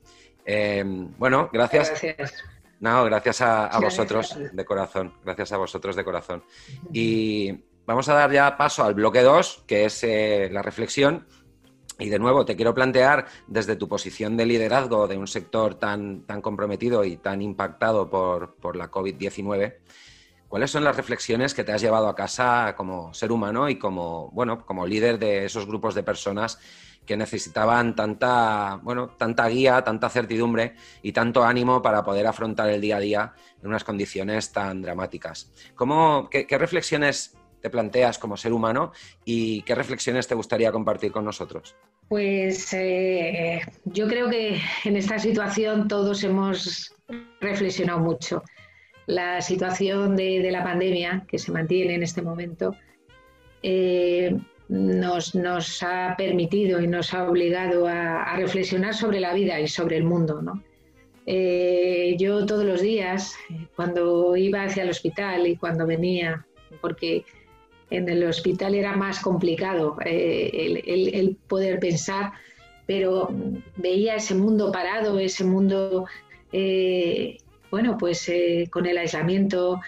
Eh, 0.47 0.83
bueno, 1.19 1.51
gracias. 1.53 1.91
Gracias. 1.91 2.43
No, 2.81 3.05
gracias 3.05 3.43
a, 3.43 3.79
vosotros 3.81 4.35
de 4.53 4.65
corazón. 4.65 5.13
Gracias 5.23 5.53
a 5.53 5.59
vosotros 5.59 5.95
de 5.95 6.05
corazón. 6.05 6.43
Y 6.91 7.65
vamos 7.89 8.07
a 8.11 8.15
dar 8.15 8.31
ya 8.31 8.55
paso 8.59 8.85
al 8.85 8.93
bloque 8.93 9.23
2, 9.23 9.65
que 9.67 9.87
es 9.87 10.05
eh, 10.05 10.51
la 10.53 10.61
reflexión 10.61 11.27
y 11.99 12.11
de 12.11 12.19
nuevo, 12.19 12.45
te 12.45 12.55
quiero 12.55 12.75
plantear 12.75 13.27
desde 13.47 13.77
tu 13.77 13.89
posición 13.89 14.37
de 14.37 14.45
liderazgo 14.45 15.09
de 15.09 15.17
un 15.17 15.27
sector 15.27 15.77
tan, 15.77 16.27
tan 16.27 16.43
comprometido 16.43 17.03
y 17.03 17.17
tan 17.17 17.41
impactado 17.41 18.11
por, 18.11 18.77
la 18.77 18.91
COVID-19, 18.91 19.79
¿cuáles 20.49 20.71
son 20.71 20.85
las 20.85 20.97
reflexiones 20.97 21.55
que 21.55 21.65
te 21.65 21.73
has 21.73 21.81
llevado 21.81 22.09
a 22.09 22.15
casa 22.15 22.75
como 22.77 23.15
ser 23.15 23.33
humano 23.33 23.71
y 23.71 23.79
como, 23.79 24.31
bueno, 24.33 24.67
como 24.67 24.87
líder 24.87 25.19
de 25.19 25.47
esos 25.47 25.67
grupos 25.67 25.95
de 25.95 26.03
personas 26.03 26.61
que 27.07 27.17
necesitaban 27.17 27.97
tanta, 27.97 28.79
bueno, 28.83 29.09
tanta 29.17 29.49
guía, 29.49 29.83
tanta 29.83 30.11
certidumbre 30.11 30.77
y 31.01 31.13
tanto 31.13 31.43
ánimo 31.43 31.81
para 31.81 32.05
poder 32.05 32.27
afrontar 32.27 32.69
el 32.69 32.83
día 32.83 32.99
a 32.99 33.01
día 33.01 33.33
en 33.63 33.69
unas 33.69 33.83
condiciones 33.83 34.53
tan 34.53 34.83
dramáticas? 34.83 35.51
¿Cómo, 35.75 36.29
qué, 36.31 36.47
qué 36.47 36.59
reflexiones 36.59 37.39
te 37.61 37.71
planteas 37.71 38.19
como 38.19 38.37
ser 38.37 38.53
humano 38.53 38.93
y 39.25 39.63
qué 39.63 39.75
reflexiones 39.75 40.27
te 40.29 40.35
gustaría 40.35 40.73
compartir 40.73 41.13
con 41.13 41.25
nosotros? 41.25 41.77
Pues 42.09 42.73
eh, 42.73 43.61
yo 43.85 44.09
creo 44.09 44.31
que 44.31 44.61
en 44.85 44.97
esta 44.97 45.19
situación 45.19 45.89
todos 45.89 46.25
hemos 46.25 46.95
reflexionado 47.41 48.01
mucho. 48.01 48.43
La 49.07 49.41
situación 49.43 50.17
de, 50.17 50.49
la 50.51 50.65
pandemia 50.65 51.25
que 51.29 51.39
se 51.39 51.53
mantiene 51.53 51.95
en 51.95 52.03
este 52.03 52.23
momento 52.23 52.75
eh, 53.63 54.37
nos, 54.69 55.83
ha 55.83 56.15
permitido 56.17 56.81
y 56.81 56.87
nos 56.87 57.13
ha 57.13 57.29
obligado 57.29 57.87
a, 57.87 58.37
reflexionar 58.37 58.95
sobre 58.95 59.21
la 59.21 59.35
vida 59.35 59.61
y 59.61 59.69
sobre 59.69 59.97
el 59.97 60.05
mundo. 60.05 60.43
Eh, 61.27 62.17
yo 62.19 62.47
todos 62.47 62.65
los 62.65 62.81
días, 62.81 63.35
cuando 63.77 64.35
iba 64.35 64.65
hacia 64.65 64.83
el 64.83 64.91
hospital 64.91 65.47
y 65.47 65.57
cuando 65.57 65.87
venía, 65.87 66.47
porque 66.81 67.25
en 67.91 68.09
el 68.09 68.25
hospital 68.25 68.75
era 68.75 68.97
más 68.97 69.21
complicado 69.21 69.97
eh, 70.05 70.83
el, 70.87 71.37
poder 71.47 71.81
pensar, 71.81 72.33
pero 72.87 73.29
veía 73.77 74.17
ese 74.17 74.35
mundo 74.35 74.71
parado, 74.73 75.19
ese 75.19 75.45
mundo, 75.45 76.07
eh, 76.53 77.39
bueno, 77.71 77.97
pues 77.99 78.29
eh, 78.29 78.69
con 78.71 78.87
el 78.87 78.99
aislamiento, 78.99 79.81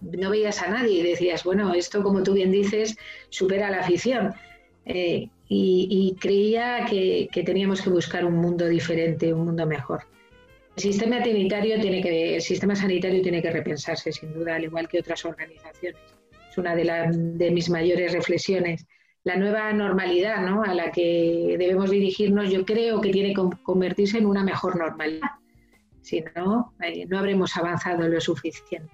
no 0.00 0.30
veías 0.30 0.62
a 0.62 0.68
nadie 0.68 0.98
y 0.98 1.02
decías, 1.02 1.42
bueno, 1.42 1.72
esto 1.74 2.02
como 2.02 2.22
tú 2.22 2.34
bien 2.34 2.52
dices, 2.52 2.96
supera 3.30 3.70
la 3.70 3.80
afición. 3.80 4.34
Y, 5.48 6.16
creía 6.20 6.86
que, 6.90 7.28
que, 7.32 7.44
teníamos 7.44 7.80
que 7.80 7.90
buscar 7.90 8.24
un 8.24 8.34
mundo 8.34 8.66
diferente, 8.66 9.32
un 9.32 9.46
mundo 9.46 9.64
mejor. 9.64 10.02
El 10.76 10.82
sistema 10.82 11.22
sanitario 11.24 11.80
tiene 11.80 12.02
que, 12.02 12.36
el 12.36 12.42
sistema 12.42 12.74
sanitario 12.74 13.22
tiene 13.22 13.40
que 13.40 13.50
repensarse, 13.50 14.12
sin 14.12 14.34
duda, 14.34 14.56
al 14.56 14.64
igual 14.64 14.88
que 14.88 14.98
otras 14.98 15.24
organizaciones 15.24 16.15
una 16.58 16.74
de, 16.74 17.50
mis 17.50 17.70
mayores 17.70 18.12
reflexiones. 18.12 18.86
La 19.24 19.36
nueva 19.36 19.72
normalidad 19.72 20.46
¿no? 20.46 20.62
a 20.62 20.72
la 20.74 20.92
que 20.92 21.56
debemos 21.58 21.90
dirigirnos 21.90 22.50
yo 22.50 22.64
creo 22.64 23.00
que 23.00 23.10
tiene 23.10 23.34
que 23.34 23.42
convertirse 23.62 24.18
en 24.18 24.26
una 24.26 24.44
mejor 24.44 24.76
normalidad. 24.76 25.30
Si 26.02 26.22
no, 26.36 26.74
eh, 26.82 27.06
no 27.06 27.18
habremos 27.18 27.56
avanzado 27.56 28.06
lo 28.06 28.20
suficiente. 28.20 28.92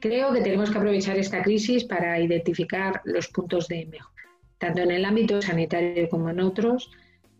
Creo 0.00 0.32
que 0.32 0.40
tenemos 0.40 0.70
que 0.70 0.78
aprovechar 0.78 1.18
esta 1.18 1.42
crisis 1.42 1.84
para 1.84 2.18
identificar 2.18 3.02
los 3.04 3.28
puntos 3.28 3.68
de 3.68 3.86
mejora, 3.86 4.24
tanto 4.58 4.80
en 4.80 4.90
el 4.90 5.04
ámbito 5.04 5.40
sanitario 5.42 6.08
como 6.08 6.30
en 6.30 6.40
otros, 6.40 6.90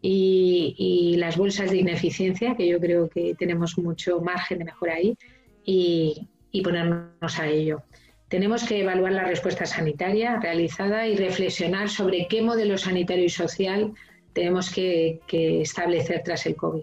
y, 0.02 1.14
las 1.16 1.36
bolsas 1.36 1.70
de 1.70 1.78
ineficiencia, 1.78 2.56
que 2.56 2.68
yo 2.68 2.80
creo 2.80 3.08
que 3.08 3.34
tenemos 3.38 3.78
mucho 3.78 4.20
margen 4.20 4.58
de 4.58 4.64
mejora 4.64 4.94
ahí, 4.94 5.16
y 5.64 6.60
ponernos 6.62 7.38
a 7.38 7.48
ello. 7.48 7.82
Tenemos 8.32 8.64
que 8.64 8.80
evaluar 8.80 9.12
la 9.12 9.24
respuesta 9.24 9.66
sanitaria 9.66 10.40
realizada 10.40 11.06
y 11.06 11.16
reflexionar 11.16 11.90
sobre 11.90 12.26
qué 12.28 12.40
modelo 12.40 12.78
sanitario 12.78 13.26
y 13.26 13.28
social 13.28 13.92
tenemos 14.32 14.72
que, 14.72 15.20
establecer 15.60 16.22
tras 16.24 16.46
el 16.46 16.56
COVID. 16.56 16.82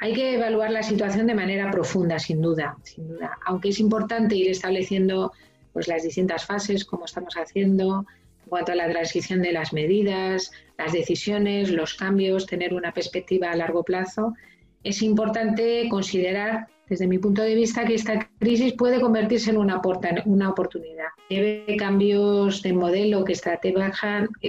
Hay 0.00 0.12
que 0.12 0.34
evaluar 0.34 0.72
la 0.72 0.82
situación 0.82 1.28
de 1.28 1.36
manera 1.36 1.70
profunda, 1.70 2.18
sin 2.18 2.42
duda, 2.42 2.76
sin 2.82 3.06
duda. 3.06 3.38
Aunque 3.46 3.68
es 3.68 3.78
importante 3.78 4.34
ir 4.34 4.50
estableciendo 4.50 5.30
pues, 5.72 5.86
las 5.86 6.02
distintas 6.02 6.44
fases, 6.44 6.84
como 6.84 7.04
estamos 7.04 7.34
haciendo, 7.36 8.04
en 8.42 8.48
cuanto 8.48 8.72
a 8.72 8.74
la 8.74 8.90
transición 8.90 9.42
de 9.42 9.52
las 9.52 9.72
medidas, 9.72 10.50
las 10.78 10.92
decisiones, 10.92 11.70
los 11.70 11.94
cambios, 11.94 12.44
tener 12.44 12.74
una 12.74 12.90
perspectiva 12.90 13.52
a 13.52 13.56
largo 13.56 13.84
plazo, 13.84 14.34
es 14.82 15.00
importante 15.00 15.88
considerar 15.88 16.66
desde 16.88 17.06
mi 17.06 17.18
punto 17.18 17.42
de 17.42 17.54
vista, 17.54 17.84
que 17.84 17.94
esta 17.94 18.28
crisis 18.38 18.72
puede 18.74 19.00
convertirse 19.00 19.50
en 19.50 19.58
una, 19.58 19.80
una 20.24 20.50
oportunidad. 20.50 21.08
Debe 21.28 21.76
cambios 21.76 22.62
de 22.62 22.72
modelo 22.72 23.24
que, 23.24 23.34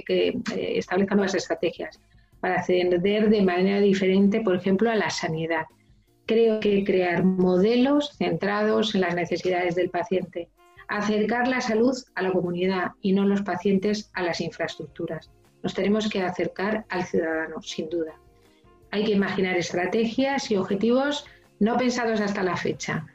que 0.06 0.28
eh, 0.28 0.78
establezcan 0.78 1.16
nuevas 1.18 1.34
estrategias 1.34 2.00
para 2.40 2.56
acceder 2.56 3.28
de 3.28 3.42
manera 3.42 3.80
diferente, 3.80 4.40
por 4.40 4.54
ejemplo, 4.54 4.90
a 4.90 4.96
la 4.96 5.10
sanidad. 5.10 5.66
Creo 6.26 6.60
que 6.60 6.84
crear 6.84 7.24
modelos 7.24 8.16
centrados 8.16 8.94
en 8.94 9.00
las 9.00 9.14
necesidades 9.14 9.74
del 9.74 9.90
paciente, 9.90 10.48
acercar 10.86 11.48
la 11.48 11.60
salud 11.60 11.96
a 12.14 12.22
la 12.22 12.32
comunidad 12.32 12.92
y 13.00 13.12
no 13.12 13.24
los 13.24 13.42
pacientes 13.42 14.10
a 14.14 14.22
las 14.22 14.40
infraestructuras. 14.40 15.30
Nos 15.62 15.74
tenemos 15.74 16.08
que 16.08 16.22
acercar 16.22 16.84
al 16.88 17.04
ciudadano, 17.04 17.60
sin 17.62 17.88
duda. 17.88 18.14
Hay 18.90 19.04
que 19.04 19.12
imaginar 19.12 19.56
estrategias 19.56 20.50
y 20.50 20.56
objetivos 20.56 21.26
no 21.60 21.76
pensados 21.76 22.20
hasta 22.20 22.42
la 22.42 22.56
fecha. 22.56 23.06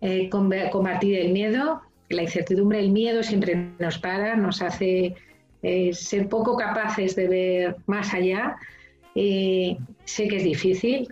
Eh, 0.00 0.28
combatir 0.28 1.18
el 1.18 1.32
miedo, 1.32 1.80
la 2.10 2.22
incertidumbre, 2.22 2.78
el 2.78 2.90
miedo 2.90 3.22
siempre 3.22 3.70
nos 3.78 3.98
para, 3.98 4.36
nos 4.36 4.60
hace 4.60 5.14
eh, 5.62 5.94
ser 5.94 6.28
poco 6.28 6.56
capaces 6.56 7.16
de 7.16 7.28
ver 7.28 7.76
más 7.86 8.12
allá. 8.12 8.56
Eh, 9.14 9.78
sé 10.04 10.28
que 10.28 10.36
es 10.36 10.44
difícil, 10.44 11.08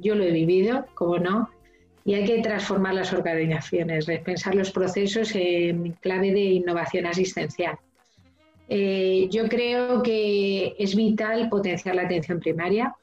yo 0.00 0.14
lo 0.14 0.22
he 0.22 0.30
vivido, 0.30 0.86
como 0.94 1.18
no, 1.18 1.50
y 2.04 2.14
hay 2.14 2.24
que 2.24 2.40
transformar 2.40 2.94
las 2.94 3.12
organizaciones, 3.12 4.06
repensar 4.06 4.54
los 4.54 4.70
procesos 4.70 5.34
en 5.34 5.92
clave 5.94 6.32
de 6.32 6.40
innovación 6.40 7.06
asistencial. 7.06 7.78
Yo 8.68 9.48
creo 9.48 10.02
que 10.02 10.76
es 10.78 10.94
vital 10.94 11.48
potenciar 11.48 11.96
la 11.96 12.02
atención 12.02 12.38
primaria. 12.38 12.94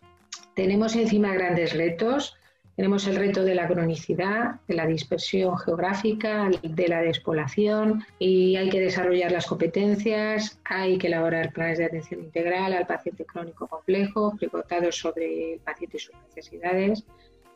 Tenemos 0.55 0.95
encima 0.95 1.33
grandes 1.33 1.73
retos. 1.73 2.37
Tenemos 2.75 3.05
el 3.07 3.17
reto 3.17 3.43
de 3.43 3.53
la 3.53 3.67
cronicidad, 3.67 4.59
de 4.67 4.73
la 4.73 4.87
dispersión 4.87 5.57
geográfica, 5.59 6.49
de 6.63 6.87
la 6.87 7.01
despoblación 7.01 8.03
y 8.17 8.55
hay 8.55 8.69
que 8.69 8.79
desarrollar 8.79 9.31
las 9.31 9.45
competencias, 9.45 10.59
hay 10.65 10.97
que 10.97 11.07
elaborar 11.07 11.53
planes 11.53 11.77
de 11.77 11.85
atención 11.85 12.21
integral 12.21 12.73
al 12.73 12.87
paciente 12.87 13.25
crónico 13.25 13.67
complejo, 13.67 14.35
pivotados 14.39 14.97
sobre 14.97 15.53
el 15.53 15.59
paciente 15.59 15.97
y 15.97 15.99
sus 15.99 16.15
necesidades. 16.27 17.05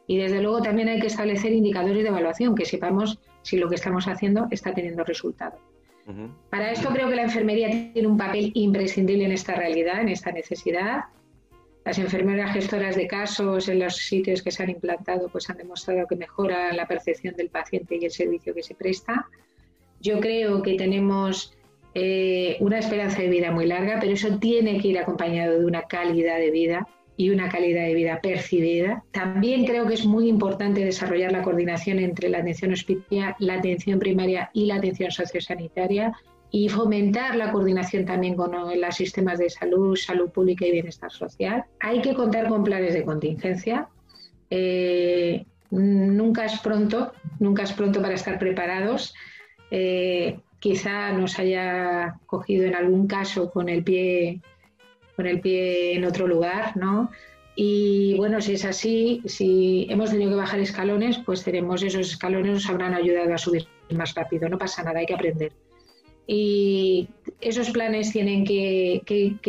Y 0.05 0.17
desde 0.17 0.41
luego 0.41 0.61
también 0.61 0.87
hay 0.87 0.99
que 0.99 1.07
establecer 1.07 1.51
indicadores 1.51 2.03
de 2.03 2.09
evaluación, 2.09 2.53
que 2.53 2.65
sepamos 2.65 3.19
si 3.41 3.57
lo 3.57 3.67
que 3.69 3.75
estamos 3.75 4.07
haciendo 4.07 4.47
está 4.51 4.73
teniendo 4.73 5.03
resultado. 5.03 5.57
Para 6.49 6.71
esto 6.71 6.89
creo 6.89 7.09
que 7.09 7.15
la 7.15 7.23
enfermería 7.23 7.67
tiene 7.91 8.07
un 8.07 8.17
papel 8.17 8.51
imprescindible 8.53 9.25
en 9.25 9.33
esta 9.33 9.55
realidad, 9.55 9.99
en 9.99 10.09
esta 10.09 10.31
necesidad. 10.31 11.05
Las 11.87 11.99
enfermeras 11.99 12.51
gestoras 12.51 12.97
de 12.97 13.07
casos 13.07 13.69
en 13.69 13.79
los 13.79 13.95
sitios 13.95 14.41
que 14.41 14.51
se 14.51 14.61
han 14.61 14.69
implantado 14.69 15.29
pues 15.29 15.49
han 15.49 15.55
demostrado 15.55 16.05
que 16.05 16.17
mejora 16.17 16.73
la 16.73 16.85
percepción 16.85 17.33
del 17.37 17.47
paciente 17.47 17.95
y 17.95 18.03
el 18.03 18.11
servicio 18.11 18.53
que 18.53 18.61
se 18.61 18.75
presta. 18.75 19.25
Yo 20.01 20.19
creo 20.19 20.61
que 20.61 20.73
tenemos 20.73 21.57
eh, 21.93 22.57
una 22.59 22.79
esperanza 22.79 23.21
de 23.21 23.29
vida 23.29 23.51
muy 23.51 23.67
larga, 23.67 23.99
pero 24.01 24.11
eso 24.11 24.37
tiene 24.37 24.81
que 24.81 24.89
ir 24.89 24.99
acompañado 24.99 25.59
de 25.59 25.65
una 25.65 25.83
calidad 25.83 26.39
de 26.39 26.51
vida 26.51 26.85
y 27.15 27.29
una 27.29 27.47
calidad 27.47 27.85
de 27.85 27.93
vida 27.93 28.19
percibida. 28.21 29.05
También 29.11 29.65
creo 29.65 29.87
que 29.87 29.93
es 29.93 30.05
muy 30.05 30.27
importante 30.27 30.83
desarrollar 30.83 31.31
la 31.31 31.41
coordinación 31.41 31.99
entre 31.99 32.27
la 32.27 32.39
atención 32.39 32.73
hospitalaria, 32.73 33.37
la 33.39 33.53
atención 33.53 33.97
primaria 33.97 34.49
y 34.51 34.65
la 34.65 34.75
atención 34.75 35.09
sociosanitaria 35.09 36.11
y 36.51 36.69
fomentar 36.69 37.35
la 37.35 37.51
coordinación 37.51 38.05
también 38.05 38.35
con 38.35 38.51
los 38.51 38.95
sistemas 38.95 39.39
de 39.39 39.49
salud, 39.49 39.95
salud 39.95 40.29
pública 40.29 40.65
y 40.65 40.71
bienestar 40.71 41.11
social. 41.11 41.65
Hay 41.79 42.01
que 42.01 42.13
contar 42.13 42.47
con 42.47 42.63
planes 42.63 42.93
de 42.93 43.03
contingencia. 43.03 43.89
Eh, 44.49 45.45
nunca 45.71 46.45
es 46.45 46.59
pronto, 46.59 47.11
nunca 47.39 47.63
es 47.63 47.73
pronto 47.73 48.01
para 48.01 48.13
estar 48.13 48.39
preparados. 48.39 49.13
Eh, 49.71 50.39
quizá 50.59 51.11
nos 51.11 51.37
haya 51.39 52.15
cogido 52.25 52.65
en 52.65 52.75
algún 52.75 53.07
caso 53.07 53.51
con 53.51 53.69
el 53.69 53.83
pie 53.83 54.41
con 55.17 55.25
el 55.25 55.41
pie 55.41 55.95
en 55.95 56.05
otro 56.05 56.27
lugar, 56.27 56.77
¿no? 56.77 57.09
Y 57.55 58.13
bueno, 58.17 58.39
si 58.39 58.53
es 58.53 58.63
así, 58.65 59.23
si 59.25 59.87
hemos 59.89 60.11
tenido 60.11 60.29
que 60.29 60.35
bajar 60.37 60.59
escalones, 60.59 61.17
pues 61.17 61.43
tenemos 61.43 61.81
esos 61.81 62.11
escalones, 62.11 62.53
nos 62.53 62.69
habrán 62.69 62.93
ayudado 62.93 63.33
a 63.33 63.37
subir 63.39 63.65
más 63.89 64.13
rápido, 64.13 64.47
no 64.47 64.59
pasa 64.59 64.83
nada, 64.83 64.99
hay 64.99 65.07
que 65.07 65.15
aprender. 65.15 65.51
Y 66.27 67.07
esos 67.39 67.69
planes 67.71 68.11
tienen 68.11 68.43
que, 68.43 69.01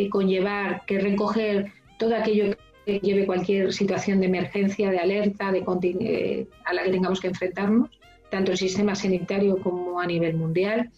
conllevar, 0.09 0.85
que 0.85 0.99
recoger 0.99 1.73
todo 1.97 2.15
aquello 2.15 2.55
que 2.85 2.99
lleve 2.99 3.25
cualquier 3.25 3.73
situación 3.73 4.21
de 4.21 4.27
emergencia, 4.27 4.89
de 4.89 4.99
alerta, 4.99 5.51
de, 5.51 5.63
eh, 5.99 6.47
a 6.65 6.73
la 6.73 6.83
que 6.83 6.91
tengamos 6.91 7.19
que 7.19 7.27
enfrentarnos, 7.27 7.89
tanto 8.31 8.53
el 8.53 8.57
sistema 8.57 8.95
sanitario 8.95 9.57
como 9.57 9.99
a 9.99 10.07
nivel 10.07 10.35
mundial 10.35 10.89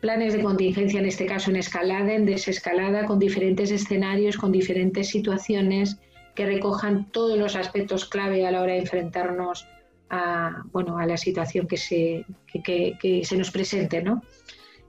planes 0.00 0.32
de 0.32 0.42
contingencia, 0.42 1.00
en 1.00 1.06
este 1.06 1.26
caso 1.26 1.50
en 1.50 1.56
escalada, 1.56 2.12
en 2.12 2.24
desescalada, 2.24 3.04
con 3.04 3.18
diferentes 3.18 3.70
escenarios, 3.70 4.36
con 4.36 4.52
diferentes 4.52 5.08
situaciones 5.08 5.98
que 6.34 6.46
recojan 6.46 7.10
todos 7.10 7.36
los 7.36 7.56
aspectos 7.56 8.04
clave 8.04 8.46
a 8.46 8.50
la 8.52 8.62
hora 8.62 8.74
de 8.74 8.80
enfrentarnos 8.80 9.66
a, 10.08 10.62
bueno, 10.72 10.98
a 10.98 11.06
la 11.06 11.16
situación 11.16 11.66
que 11.66 11.76
se, 11.76 12.24
que, 12.64 13.22
se 13.24 13.36
nos 13.36 13.50
presente. 13.50 14.02
¿no? 14.02 14.22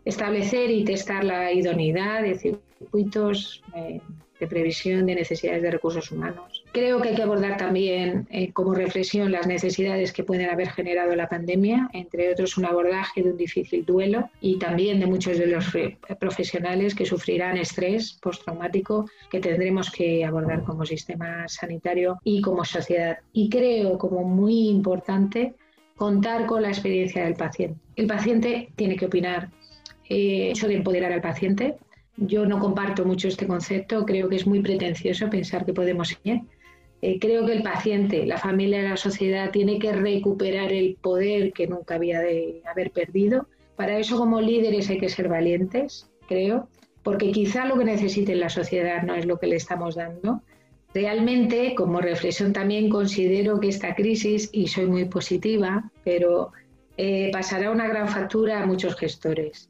Establecer 0.10 0.72
y 0.72 0.84
testar 0.84 1.24
la 1.24 1.52
idoneidad 1.52 2.24
de 2.24 2.36
circuitos 2.36 3.63
eh, 3.76 4.02
de 4.39 4.48
previsión 4.48 5.06
de 5.06 5.15
necesidades 5.15 5.62
de 5.62 5.72
recursos 5.72 6.12
humanos 6.12 6.63
Creo 6.72 7.02
que 7.02 7.10
hay 7.10 7.15
que 7.15 7.24
abordar 7.24 7.58
también 7.58 8.28
eh, 8.30 8.52
como 8.54 8.74
reflexión 8.74 9.32
las 9.32 9.48
necesidades 9.48 10.13
que 10.13 10.24
pueden 10.24 10.50
haber 10.50 10.69
generado 10.69 11.15
la 11.15 11.28
pandemia, 11.28 11.89
entre 11.93 12.32
otros 12.32 12.58
un 12.58 12.65
abordaje 12.65 13.24
de 13.24 13.32
un 13.32 13.38
difícil 13.38 13.86
duelo 13.86 14.30
y 14.39 14.60
también 14.60 15.00
de 15.00 15.08
muchos 15.08 15.39
de 15.39 15.48
los 15.48 15.65
profesionales 16.19 16.93
que 16.93 17.06
sufrirán 17.06 17.58
estrés 17.58 18.19
postraumático 18.22 19.10
que 19.32 19.39
tendremos 19.39 19.89
que 19.89 20.24
abordar 20.24 20.63
como 20.63 20.86
sistema 20.86 21.48
sanitario 21.48 22.19
y 22.24 22.41
como 22.41 22.63
sociedad. 22.63 23.17
Y 23.34 23.50
creo 23.50 23.98
como 23.98 24.24
muy 24.24 24.69
importante 24.69 25.56
contar 25.95 26.45
con 26.45 26.62
la 26.62 26.69
experiencia 26.69 27.26
del 27.26 27.34
paciente. 27.34 27.78
El 27.95 28.08
paciente 28.08 28.69
tiene 28.76 28.95
que 28.95 29.08
opinar. 29.08 29.50
Eh, 30.10 30.50
hecho 30.52 30.67
de 30.67 30.76
empoderar 30.76 31.12
al 31.12 31.22
paciente, 31.22 31.78
yo 32.17 32.45
no 32.45 32.60
comparto 32.60 33.06
mucho 33.06 33.28
este 33.28 33.48
concepto, 33.48 34.06
creo 34.06 34.28
que 34.28 34.36
es 34.36 34.48
muy 34.48 34.60
pretencioso 34.62 35.30
pensar 35.30 35.65
que 35.65 35.74
podemos 35.74 36.17
ir 36.24 36.41
eh, 37.02 37.17
creo 37.19 37.45
que 37.45 37.54
el 37.54 37.63
paciente, 37.63 38.26
la 38.26 38.38
familia 38.38 38.82
la 38.82 38.98
sociedad 38.98 39.52
tiene 39.52 39.80
que 39.80 39.93
recuperar 39.93 40.74
el 40.74 40.98
poder 41.02 41.54
que 41.54 41.67
nunca 41.67 41.95
había 41.95 42.19
de 42.19 42.62
haber 42.69 42.91
perdido. 42.91 43.48
Para 43.76 43.98
eso 43.98 44.17
como 44.17 44.41
líderes 44.41 44.89
hay 44.89 44.98
que 44.98 45.08
ser 45.08 45.30
valientes, 45.30 46.10
creo, 46.28 46.67
porque 47.02 47.32
quizá 47.32 47.65
lo 47.65 47.78
que 47.78 47.86
necesite 47.86 48.36
la 48.36 48.50
sociedad 48.50 49.04
no 49.04 49.15
es 49.15 49.26
lo 49.26 49.39
que 49.39 49.48
le 49.48 49.56
estamos 49.56 49.95
dando. 49.95 50.41
Realmente, 50.93 51.74
como 51.76 52.02
reflexión 52.02 52.52
también 52.52 52.89
considero 52.89 53.60
que 53.60 53.69
esta 53.69 53.95
crisis, 53.95 54.50
y 54.52 54.67
soy 54.67 54.88
muy 54.88 55.06
positiva, 55.06 55.89
pero 56.04 56.52
eh, 56.98 57.30
pasará 57.32 57.72
una 57.72 57.88
gran 57.88 58.10
factura 58.10 58.62
a 58.62 58.65
muchos 58.65 58.95
gestores. 58.95 59.69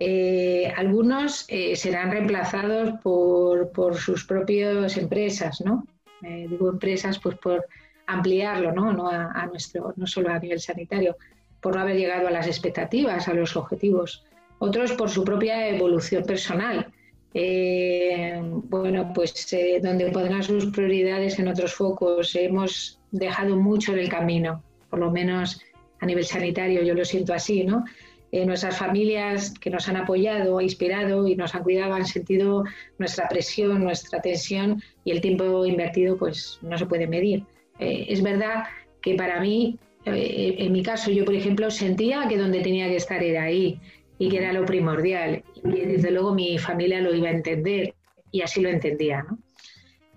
Eh, 0.00 0.72
algunos 0.76 1.46
serán 1.74 2.12
reemplazados 2.12 3.00
por, 3.02 3.70
por 3.72 3.96
sus 3.96 4.24
propias 4.24 4.96
empresas, 4.96 5.60
¿no? 5.60 5.84
eh, 6.22 6.46
digo 6.48 6.68
empresas, 6.68 7.18
pues 7.18 7.36
por 7.36 7.66
ampliarlo, 8.06 8.72
¿no? 8.72 8.92
No, 8.92 9.08
a, 9.08 9.46
nuestro, 9.46 9.92
no 9.96 10.06
solo 10.06 10.30
a 10.30 10.38
nivel 10.38 10.60
sanitario, 10.60 11.16
por 11.60 11.74
no 11.74 11.82
haber 11.82 11.96
llegado 11.96 12.28
a 12.28 12.30
las 12.30 12.46
expectativas, 12.46 13.28
a 13.28 13.34
los 13.34 13.56
objetivos. 13.56 14.24
Otros 14.58 14.92
por 14.92 15.10
su 15.10 15.24
propia 15.24 15.68
evolución 15.68 16.24
personal. 16.24 16.88
Eh, 17.34 18.40
bueno, 18.42 19.12
pues 19.14 19.52
eh, 19.52 19.80
donde 19.82 20.10
pondrán 20.10 20.42
sus 20.42 20.66
prioridades 20.66 21.38
en 21.38 21.48
otros 21.48 21.74
focos. 21.74 22.34
Hemos 22.34 22.98
dejado 23.10 23.56
mucho 23.56 23.92
en 23.92 23.98
el 24.00 24.08
camino, 24.08 24.62
por 24.88 24.98
lo 24.98 25.10
menos 25.10 25.60
a 26.00 26.06
nivel 26.06 26.24
sanitario, 26.24 26.82
yo 26.82 26.94
lo 26.94 27.04
siento 27.04 27.34
así, 27.34 27.64
¿no? 27.64 27.84
Eh, 28.30 28.44
nuestras 28.44 28.76
familias 28.76 29.54
que 29.58 29.70
nos 29.70 29.88
han 29.88 29.96
apoyado, 29.96 30.60
inspirado 30.60 31.26
y 31.26 31.34
nos 31.34 31.54
han 31.54 31.62
cuidado 31.62 31.94
han 31.94 32.04
sentido 32.04 32.64
nuestra 32.98 33.26
presión, 33.26 33.82
nuestra 33.82 34.20
tensión 34.20 34.82
y 35.04 35.12
el 35.12 35.22
tiempo 35.22 35.64
invertido 35.64 36.18
pues 36.18 36.58
no 36.60 36.76
se 36.76 36.84
puede 36.84 37.06
medir. 37.06 37.44
Eh, 37.78 38.06
es 38.08 38.22
verdad 38.22 38.64
que 39.00 39.14
para 39.14 39.40
mí, 39.40 39.78
eh, 40.04 40.56
en 40.58 40.72
mi 40.72 40.82
caso, 40.82 41.10
yo 41.10 41.24
por 41.24 41.34
ejemplo 41.34 41.70
sentía 41.70 42.28
que 42.28 42.36
donde 42.36 42.60
tenía 42.60 42.88
que 42.88 42.96
estar 42.96 43.22
era 43.22 43.44
ahí 43.44 43.80
y 44.18 44.28
que 44.28 44.36
era 44.36 44.52
lo 44.52 44.66
primordial 44.66 45.42
y 45.64 45.80
desde 45.80 46.10
luego 46.10 46.34
mi 46.34 46.58
familia 46.58 47.00
lo 47.00 47.14
iba 47.14 47.28
a 47.28 47.32
entender 47.32 47.94
y 48.30 48.42
así 48.42 48.60
lo 48.60 48.68
entendía. 48.68 49.24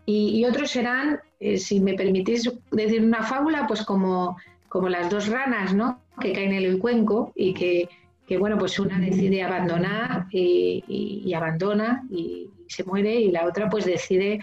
Y, 0.06 0.40
y, 0.40 0.46
otros 0.46 0.72
serán, 0.72 1.20
si 1.56 1.80
me 1.80 1.94
permitís 1.94 2.52
decir 2.72 3.04
una 3.04 3.24
fábula, 3.24 3.66
pues 3.68 3.84
como, 3.84 4.36
como 4.68 4.90
las 4.90 5.10
dos 5.10 5.28
ranas, 5.28 5.74
¿no? 5.74 6.02
que 6.22 6.34
caen 6.34 6.54
en 6.54 6.64
el 6.64 6.80
cuenco 6.80 7.32
y 7.36 7.54
que 7.54 7.90
que 8.32 8.38
bueno, 8.38 8.58
pues 8.58 8.80
una 8.80 8.98
decide 8.98 9.44
abandonar 9.44 10.28
y, 10.32 11.34
abandona 11.36 12.08
y, 12.10 12.50
se 12.66 12.86
muere 12.86 13.14
y 13.16 13.30
la 13.30 13.46
otra 13.46 13.68
pues 13.68 13.84
decide 13.84 14.40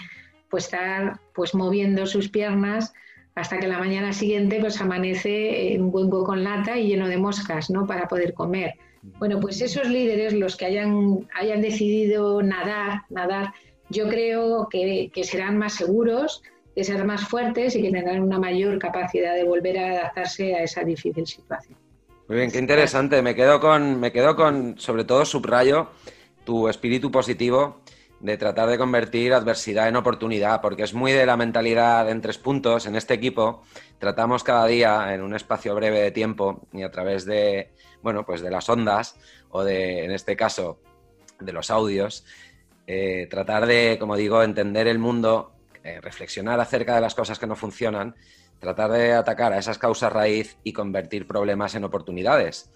pues 0.51 0.65
estar 0.65 1.21
pues 1.35 1.55
moviendo 1.55 2.05
sus 2.05 2.29
piernas 2.29 2.93
hasta 3.35 3.59
que 3.59 3.67
la 3.67 3.79
mañana 3.79 4.13
siguiente 4.13 4.59
pues 4.61 4.79
amanece 4.83 5.73
en 5.73 5.85
un 5.85 5.91
hueco 5.91 6.23
con 6.23 6.45
lata 6.45 6.77
y 6.77 6.89
lleno 6.89 7.09
de 7.09 7.17
moscas, 7.17 7.71
¿no? 7.71 7.87
Para 7.87 8.09
poder 8.09 8.35
comer. 8.35 8.75
Bueno, 9.19 9.41
pues 9.41 9.63
esos 9.63 9.89
líderes, 9.89 10.35
los 10.35 10.57
que 10.57 10.67
hayan, 10.67 11.27
hayan 11.35 11.63
decidido 11.63 12.43
nadar, 12.43 13.05
nadar, 13.09 13.55
yo 13.89 14.07
creo 14.11 14.69
que, 14.69 15.11
que 15.15 15.25
serán 15.25 15.57
más 15.57 15.73
seguros, 15.73 16.43
que 16.75 16.85
serán 16.85 17.07
más 17.07 17.27
fuertes 17.27 17.75
y 17.75 17.81
que 17.81 17.91
tendrán 17.91 18.21
una 18.21 18.39
mayor 18.39 18.79
capacidad 18.79 19.35
de 19.35 19.45
volver 19.45 19.79
a 19.79 19.93
adaptarse 19.93 20.55
a 20.57 20.63
esa 20.63 20.85
difícil 20.85 21.27
situación. 21.27 21.88
Muy 22.29 22.37
bien, 22.37 22.51
qué 22.51 22.59
interesante. 22.59 23.23
Me 23.23 23.35
quedo 23.35 23.59
con, 23.59 23.99
me 23.99 24.13
quedo 24.13 24.37
con, 24.37 24.79
sobre 24.79 25.05
todo, 25.05 25.25
subrayo 25.25 25.89
tu 26.45 26.69
espíritu 26.69 27.11
positivo 27.11 27.81
de 28.21 28.37
tratar 28.37 28.69
de 28.69 28.77
convertir 28.77 29.33
adversidad 29.33 29.89
en 29.89 29.97
oportunidad, 29.97 30.61
porque 30.61 30.83
es 30.83 30.93
muy 30.93 31.13
de 31.13 31.25
la 31.25 31.39
mentalidad 31.39 32.11
en 32.11 32.21
tres 32.21 32.37
puntos. 32.37 32.85
En 32.85 32.97
este 32.97 33.15
equipo 33.15 33.63
tratamos 33.99 34.45
cada 34.45 34.67
día 34.67 35.15
en 35.15 35.23
un 35.23 35.35
espacio 35.35 35.75
breve 35.75 36.01
de 36.03 36.11
tiempo 36.11 36.69
y 36.71 36.83
a 36.83 36.91
través 36.91 37.25
de, 37.25 37.73
bueno, 38.03 38.27
pues 38.27 38.43
de 38.43 38.51
las 38.51 38.69
ondas 38.69 39.17
o 39.49 39.65
de, 39.65 40.05
en 40.05 40.11
este 40.11 40.37
caso, 40.37 40.81
de 41.41 41.53
los 41.55 41.71
audios, 41.71 42.27
eh, 42.87 43.27
tratar 43.31 43.65
de, 43.65 43.97
como 43.99 44.17
digo, 44.17 44.43
entender 44.43 44.87
el 44.87 44.99
mundo, 44.99 45.53
eh, 45.83 45.99
reflexionar 46.03 46.61
acerca 46.61 46.95
de 46.95 47.01
las 47.01 47.15
cosas 47.15 47.39
que 47.39 47.47
no 47.47 47.57
funcionan 47.57 48.17
tratar 48.59 48.93
de 48.93 49.13
atacar 49.13 49.53
a 49.53 49.59
esas 49.59 49.79
causas 49.79 50.13
raíz 50.13 50.57
y 50.65 50.73
convertir 50.73 51.27
problemas 51.27 51.75
en 51.75 51.85
oportunidades. 51.85 52.71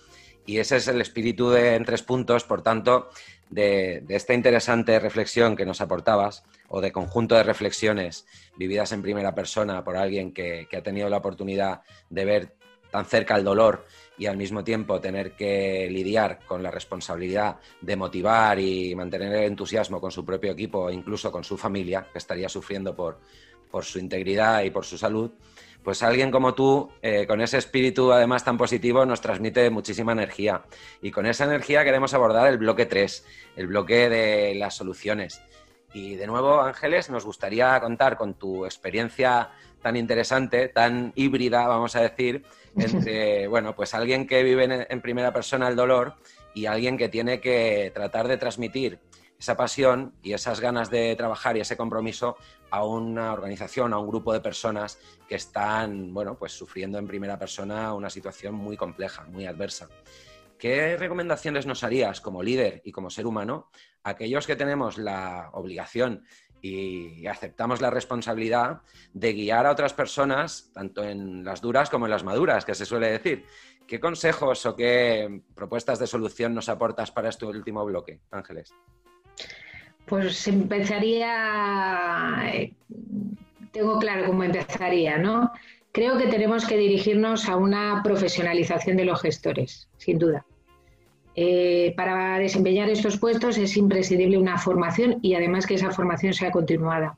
Y 0.45 0.59
ese 0.59 0.77
es 0.77 0.89
el 0.89 1.01
espíritu 1.01 1.51
de 1.51 1.77
En 1.77 1.85
Tres 1.85 2.03
Puntos, 2.03 2.45
por 2.45 2.63
tanto, 2.63 3.11
de, 3.51 4.05
esta 4.09 4.35
interesante 4.35 4.99
reflexión 4.99 5.55
que 5.55 5.67
nos 5.67 5.81
aportabas, 5.81 6.43
o 6.69 6.81
de 6.81 6.91
conjunto 6.91 7.35
de 7.35 7.43
reflexiones 7.43 8.27
vividas 8.57 8.93
en 8.93 9.03
primera 9.03 9.35
persona 9.35 9.85
por 9.85 9.97
alguien 9.97 10.33
que, 10.33 10.67
ha 10.73 10.83
tenido 10.83 11.09
la 11.09 11.19
oportunidad 11.19 11.83
de 12.11 12.25
ver 12.25 12.57
tan 12.91 13.05
cerca 13.05 13.37
el 13.37 13.45
dolor 13.45 13.87
y 14.19 14.27
al 14.27 14.37
mismo 14.37 14.65
tiempo 14.65 15.01
tener 15.01 15.33
que 15.33 15.89
lidiar 15.91 16.41
con 16.47 16.63
la 16.63 16.71
responsabilidad 16.71 17.57
de 17.81 17.97
motivar 17.97 18.59
y 18.59 18.95
mantener 18.95 19.33
el 19.35 19.45
entusiasmo 19.45 20.01
con 20.01 20.11
su 20.11 20.25
propio 20.25 20.53
equipo 20.53 20.91
incluso 20.91 21.31
con 21.31 21.45
su 21.45 21.57
familia, 21.57 22.07
que 22.11 22.19
estaría 22.19 22.49
sufriendo 22.49 22.95
por 22.95 23.85
su 23.85 23.99
integridad 23.99 24.63
y 24.63 24.71
por 24.71 24.85
su 24.85 24.99
salud, 24.99 25.31
pues 25.83 26.03
alguien 26.03 26.31
como 26.31 26.55
tú, 26.55 26.91
eh, 27.03 27.27
con 27.27 27.41
ese 27.41 27.59
espíritu 27.59 28.13
además 28.13 28.45
tan 28.45 28.57
positivo, 28.57 29.05
nos 29.05 29.21
transmite 29.21 29.69
muchísima 29.71 30.13
energía. 30.13 30.63
Y 31.01 31.11
con 31.11 31.27
esa 31.27 31.45
energía 31.45 31.85
queremos 31.85 32.15
abordar 32.15 32.49
el 32.49 32.59
bloque 32.59 32.87
3, 32.87 33.27
el 33.57 33.67
bloque 33.67 34.09
de 34.09 34.55
las 34.55 34.75
soluciones. 34.75 35.43
Y 35.93 36.15
de 36.15 36.27
nuevo, 36.27 36.61
Ángeles, 36.61 37.11
nos 37.11 37.25
gustaría 37.25 37.79
contar 37.81 38.17
con 38.17 38.35
tu 38.35 38.65
experiencia 38.65 39.51
tan 39.83 39.97
interesante, 39.97 40.69
tan 40.69 41.13
híbrida, 41.17 41.67
vamos 41.67 41.97
a 41.97 42.01
decir, 42.01 42.45
entre, 42.77 43.47
bueno, 43.49 43.75
pues 43.75 43.93
alguien 43.95 44.27
que 44.27 44.43
vive 44.43 44.87
en 44.89 45.01
primera 45.01 45.33
persona 45.33 45.69
el 45.69 45.77
dolor 45.77 46.15
y 46.55 46.67
alguien 46.67 46.97
que 46.97 47.09
tiene 47.09 47.41
que 47.41 47.91
tratar 47.95 48.29
de 48.29 48.37
transmitir 48.37 49.01
esa 49.43 49.57
pasión 49.57 50.15
y 50.23 50.35
esas 50.35 50.61
ganas 50.61 50.89
de 50.89 51.17
trabajar 51.17 51.57
y 51.57 51.61
ese 51.61 51.77
compromiso 51.77 52.37
a 52.71 52.85
una 52.85 53.33
organización, 53.33 53.93
a 53.93 53.99
un 53.99 54.07
grupo 54.07 54.33
de 54.33 54.41
personas 54.41 55.01
que 55.27 55.35
están, 55.35 56.15
bueno, 56.15 56.39
pues 56.39 56.53
sufriendo 56.53 56.97
en 56.97 57.09
primera 57.09 57.37
persona 57.41 57.93
una 57.93 58.09
situación 58.09 58.55
muy 58.55 58.77
compleja, 58.77 59.25
muy 59.25 59.47
adversa. 59.47 59.89
¿Qué 60.61 60.97
recomendaciones 60.97 61.67
nos 61.67 61.83
harías 61.83 62.21
como 62.21 62.41
líder 62.41 62.83
y 62.85 62.93
como 62.93 63.11
ser 63.11 63.27
humano 63.27 63.69
aquellos 64.05 64.47
que 64.47 64.55
tenemos 64.55 64.97
la 64.97 65.51
obligación 65.55 66.25
y 66.61 67.27
aceptamos 67.27 67.81
la 67.81 67.91
responsabilidad 67.91 68.83
de 69.13 69.33
guiar 69.33 69.67
a 69.67 69.73
otras 69.73 69.93
personas, 69.93 70.71
tanto 70.73 71.03
en 71.03 71.43
las 71.43 71.61
duras 71.61 71.91
como 71.91 72.07
en 72.07 72.13
las 72.13 72.23
maduras, 72.23 72.65
que 72.65 72.77
se 72.77 72.87
suele 72.87 73.11
decir? 73.11 73.45
¿Qué 73.89 73.99
consejos 73.99 74.65
o 74.67 74.77
qué 74.77 75.43
propuestas 75.57 75.99
de 75.99 76.07
solución 76.07 76.55
nos 76.55 76.69
aportas 76.69 77.11
para 77.11 77.29
este 77.29 77.45
último 77.45 77.85
bloque, 77.85 78.21
Ángeles? 78.31 78.73
Pues 80.13 80.47
empezaría, 80.47 81.31
eh, 82.53 82.75
tengo 83.73 83.99
claro 83.99 84.27
cómo 84.27 84.45
empezaría, 84.45 85.17
¿no? 85.17 85.51
Creo 85.91 86.19
que 86.19 86.27
tenemos 86.27 86.67
que 86.67 86.77
dirigirnos 86.77 87.49
a 87.49 87.57
una 87.57 88.03
profesionalización 88.05 88.99
de 88.99 89.07
los 89.07 89.23
gestores, 89.23 89.89
sin 89.97 90.19
duda. 90.19 90.45
Eh, 91.35 91.95
para 91.97 92.39
desempeñar 92.39 92.91
estos 92.91 93.17
puestos 93.17 93.57
es 93.57 93.75
imprescindible 93.79 94.37
una 94.37 94.59
formación 94.59 95.19
y 95.23 95.33
además 95.33 95.67
que 95.67 95.77
esa 95.77 95.91
formación 95.93 96.35
sea 96.35 96.51
continuada. 96.51 97.17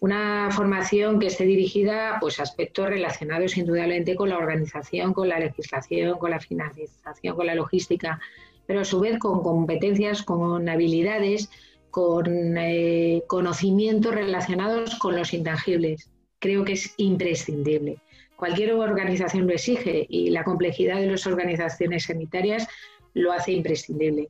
Una 0.00 0.48
formación 0.50 1.18
que 1.18 1.26
esté 1.26 1.44
dirigida 1.44 2.16
pues, 2.22 2.40
a 2.40 2.44
aspectos 2.44 2.88
relacionados 2.88 3.58
indudablemente 3.58 4.14
con 4.14 4.30
la 4.30 4.38
organización, 4.38 5.12
con 5.12 5.28
la 5.28 5.40
legislación, 5.40 6.16
con 6.16 6.30
la 6.30 6.40
financiación, 6.40 7.36
con 7.36 7.44
la 7.44 7.54
logística, 7.54 8.18
pero 8.66 8.80
a 8.80 8.84
su 8.86 8.98
vez 8.98 9.18
con 9.18 9.42
competencias, 9.42 10.22
con 10.22 10.66
habilidades, 10.70 11.50
con 11.94 12.58
eh, 12.58 13.22
conocimientos 13.28 14.12
relacionados 14.12 14.96
con 14.96 15.14
los 15.14 15.32
intangibles. 15.32 16.10
Creo 16.40 16.64
que 16.64 16.72
es 16.72 16.92
imprescindible. 16.96 17.98
Cualquier 18.34 18.72
organización 18.72 19.46
lo 19.46 19.52
exige 19.52 20.04
y 20.08 20.30
la 20.30 20.42
complejidad 20.42 20.98
de 20.98 21.06
las 21.06 21.24
organizaciones 21.24 22.06
sanitarias 22.06 22.66
lo 23.12 23.30
hace 23.30 23.52
imprescindible. 23.52 24.28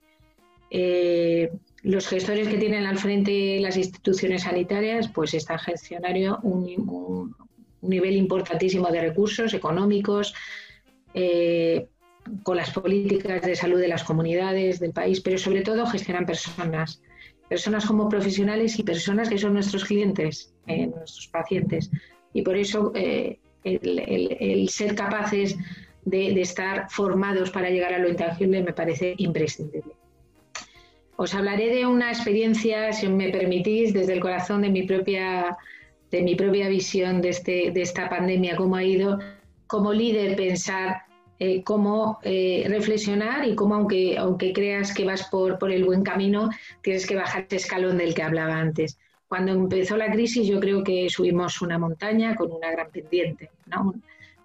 Eh, 0.70 1.53
los 1.81 2.07
gestores 2.07 2.48
que 2.48 2.59
tienen 2.59 2.85
al 2.85 2.98
frente 2.98 3.59
las 3.61 3.79
instituciones 3.79 4.42
sanitarias, 4.42 5.09
pues 5.09 5.33
están 5.33 5.59
gestionando 5.59 6.40
un, 6.42 7.35
nivel 7.81 8.14
importantísimo 8.14 8.88
de 8.90 9.00
recursos 9.00 9.55
económicos, 9.55 10.35
eh, 11.14 11.87
con 12.42 12.59
las 12.59 12.70
políticas 12.72 13.40
de 13.40 13.57
salud 13.57 13.81
de 13.81 13.88
las 13.88 14.05
comunidades 14.05 14.81
del 14.81 14.92
país, 14.92 15.22
pero 15.22 15.38
sobre 15.38 15.62
todo 15.62 15.87
gestionan 15.87 16.27
personas, 16.27 17.00
personas 17.49 17.87
como 17.87 18.09
profesionales 18.09 18.79
y 18.79 18.83
personas 18.83 19.29
que 19.29 19.39
son 19.39 19.55
nuestros 19.55 19.85
clientes, 19.85 20.53
eh, 20.67 20.87
nuestros 20.87 21.29
pacientes. 21.29 21.91
Y 22.33 22.43
por 22.43 22.57
eso 22.57 22.93
eh, 22.95 23.39
el, 23.65 24.69
ser 24.69 24.95
capaces 24.95 25.57
de, 26.05 26.41
estar 26.41 26.91
formados 26.91 27.51
para 27.51 27.71
llegar 27.71 27.95
a 27.95 27.99
lo 27.99 28.09
intangible 28.09 28.63
me 28.63 28.73
parece 28.73 29.15
imprescindible. 29.19 29.95
Os 31.17 31.35
hablaré 31.35 31.73
de 31.73 31.87
una 31.87 32.11
experiencia, 32.11 32.93
si 32.93 33.09
me 33.09 33.31
permitís, 33.31 33.95
desde 33.95 34.15
el 34.15 34.21
corazón 34.21 34.63
de 34.63 34.71
mi 34.71 34.83
propia, 34.83 35.57
de 36.11 36.23
mi 36.23 36.35
propia 36.35 36.69
visión 36.69 37.21
de, 37.21 37.29
este, 37.29 37.71
de 37.71 37.83
esta 37.83 38.09
pandemia, 38.09 38.57
cómo 38.57 38.75
ha 38.75 38.83
ido 38.83 39.21
como 39.69 39.93
líder 39.93 40.37
pensar 40.37 41.04
eh, 41.40 41.64
cómo 41.64 42.20
eh, 42.23 42.64
reflexionar 42.68 43.47
y 43.47 43.57
cómo, 43.57 43.75
aunque, 43.75 44.16
aunque 44.16 44.53
creas 44.53 44.94
que 44.94 45.05
vas 45.05 45.29
por, 45.29 45.59
por 45.59 45.73
el 45.73 45.85
buen 45.85 46.05
camino, 46.05 46.51
tienes 46.81 47.07
que 47.07 47.16
bajar 47.16 47.47
ese 47.47 47.57
escalón 47.57 47.99
del 47.99 48.14
que 48.14 48.23
hablaba 48.23 48.57
antes. 48.57 48.99
Cuando 49.27 49.53
empezó 49.53 49.97
la 49.97 50.12
crisis, 50.12 50.47
yo 50.47 50.61
creo 50.61 50.85
que 50.85 51.11
subimos 51.11 51.61
una 51.61 51.77
montaña 51.77 52.37
con 52.37 52.53
una 52.53 52.70
gran 52.70 52.90
pendiente, 52.90 53.51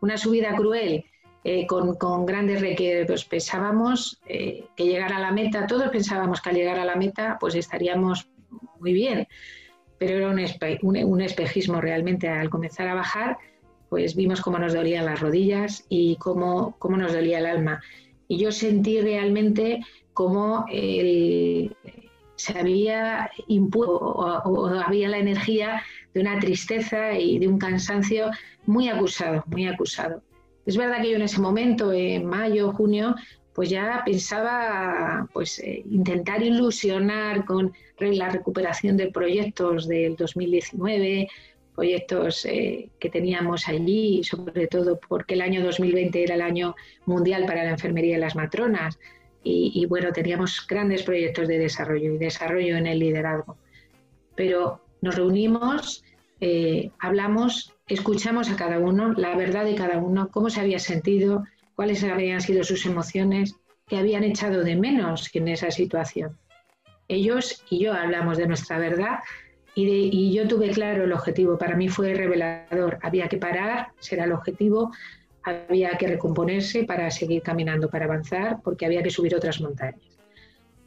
una 0.01 0.17
subida 0.17 0.55
cruel. 0.55 1.05
Eh, 1.45 1.65
con, 1.65 1.95
con, 1.95 2.25
grandes 2.25 2.59
requisitos. 2.59 3.23
Pensábamos 3.23 4.19
que 4.27 4.67
llegar 4.77 5.13
a 5.13 5.19
la 5.19 5.31
meta, 5.31 5.67
todos 5.67 5.87
pensábamos 5.87 6.41
que 6.41 6.49
al 6.49 6.55
llegar 6.57 6.77
a 6.79 6.83
la 6.83 6.97
meta 6.97 7.37
pues 7.39 7.55
estaríamos 7.55 8.27
muy 8.81 8.91
bien, 8.91 9.25
pero 9.97 10.17
era 10.17 10.27
un, 10.27 10.97
un 10.97 11.21
espejismo 11.21 11.79
realmente 11.79 12.27
al 12.27 12.49
comenzar 12.49 12.89
a 12.89 12.93
bajar 12.93 13.37
pues 13.89 14.15
vimos 14.15 14.41
cómo 14.41 14.59
nos 14.59 14.73
dolían 14.73 15.05
las 15.05 15.19
rodillas 15.19 15.85
y 15.89 16.15
cómo, 16.17 16.75
cómo 16.79 16.97
nos 16.97 17.13
dolía 17.13 17.39
el 17.39 17.45
alma. 17.45 17.81
Y 18.27 18.37
yo 18.37 18.51
sentí 18.51 19.01
realmente 19.01 19.81
cómo 20.13 20.65
se 20.67 22.57
había 22.57 23.29
impuesto 23.47 23.97
o, 23.97 24.67
había 24.67 25.09
la 25.09 25.17
energía 25.17 25.81
de 26.13 26.21
una 26.21 26.39
tristeza 26.39 27.17
y 27.17 27.37
de 27.39 27.47
un 27.47 27.57
cansancio 27.57 28.31
muy 28.65 28.87
acusado, 28.87 29.43
muy 29.47 29.67
acusado. 29.67 30.21
Es 30.65 30.77
verdad 30.77 31.01
que 31.01 31.09
yo 31.09 31.15
en 31.15 31.23
ese 31.23 31.41
momento, 31.41 31.91
en 31.91 32.25
mayo, 32.25 32.71
junio, 32.71 33.15
pues 33.53 33.69
ya 33.69 34.03
pensaba 34.05 35.27
pues 35.33 35.59
eh, 35.59 35.83
intentar 35.89 36.41
ilusionar 36.41 37.43
con 37.45 37.73
la 37.99 38.29
recuperación 38.29 38.95
de 38.95 39.11
proyectos 39.11 39.87
del 39.87 40.15
2019, 40.15 41.27
proyectos 41.79 42.43
eh, 42.43 42.89
que 42.99 43.09
teníamos 43.09 43.69
allí, 43.69 44.21
sobre 44.21 44.67
todo 44.67 44.99
porque 44.99 45.35
el 45.35 45.41
año 45.41 45.63
2020 45.63 46.23
era 46.23 46.35
el 46.35 46.41
año 46.41 46.75
mundial 47.05 47.45
para 47.45 47.63
la 47.63 47.69
enfermería 47.69 48.17
y 48.17 48.19
las 48.19 48.35
matronas. 48.35 48.99
Y, 49.41 49.85
bueno, 49.85 50.11
teníamos 50.11 50.67
grandes 50.67 51.03
proyectos 51.03 51.47
de 51.47 51.57
desarrollo 51.57 52.13
y 52.13 52.17
desarrollo 52.17 52.75
en 52.75 52.85
el 52.85 52.99
liderazgo. 52.99 53.57
Pero 54.35 54.81
nos 55.01 55.15
reunimos, 55.15 56.03
eh, 56.41 56.91
hablamos, 56.99 57.73
escuchamos 57.87 58.49
a 58.51 58.57
cada 58.57 58.79
uno, 58.79 59.13
la 59.13 59.37
verdad 59.37 59.63
de 59.63 59.75
cada 59.75 59.97
uno, 59.97 60.27
cómo 60.29 60.49
se 60.49 60.59
había 60.59 60.79
sentido, 60.79 61.45
cuáles 61.75 62.03
habían 62.03 62.41
sido 62.41 62.65
sus 62.65 62.85
emociones, 62.85 63.55
que 63.87 63.97
habían 63.97 64.25
echado 64.25 64.65
de 64.65 64.75
menos 64.75 65.33
en 65.33 65.47
esa 65.47 65.71
situación. 65.71 66.37
Ellos 67.07 67.63
y 67.69 67.79
yo 67.79 67.93
hablamos 67.93 68.37
de 68.37 68.47
nuestra 68.47 68.77
verdad 68.77 69.19
y, 69.87 70.33
yo 70.33 70.47
tuve 70.47 70.69
claro 70.71 71.03
el 71.03 71.13
objetivo, 71.13 71.57
para 71.57 71.75
mí 71.75 71.89
fue 71.89 72.13
revelador, 72.13 72.97
había 73.01 73.27
que 73.27 73.37
parar, 73.37 73.89
será 73.99 74.25
el 74.25 74.31
objetivo, 74.31 74.91
había 75.43 75.97
que 75.97 76.07
recomponerse 76.07 76.83
para 76.83 77.09
seguir 77.11 77.41
caminando, 77.41 77.89
para 77.89 78.05
avanzar, 78.05 78.59
porque 78.63 78.85
había 78.85 79.03
que 79.03 79.09
subir 79.09 79.35
otras 79.35 79.61
montañas. 79.61 80.01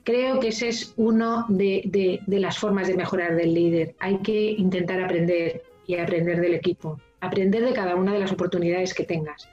Creo 0.05 0.40
que 0.40 0.48
esa 0.48 0.66
es 0.66 0.94
una 0.96 1.46
de, 1.48 2.20
de, 2.26 2.40
las 2.40 2.59
formas 2.59 2.88
de 2.88 2.96
mejorar 2.96 3.37
del 3.37 3.55
líder. 3.55 3.94
Hay 4.00 4.18
que 4.18 4.50
intentar 4.50 5.00
aprender 5.00 5.62
y 5.87 5.96
aprender 5.96 6.40
del 6.40 6.55
equipo, 6.55 7.00
aprender 7.20 7.64
de 7.64 7.72
cada 7.72 7.94
una 7.94 8.12
de 8.12 8.18
las 8.18 8.33
oportunidades 8.33 8.94
que 8.94 9.05
tengas. 9.05 9.48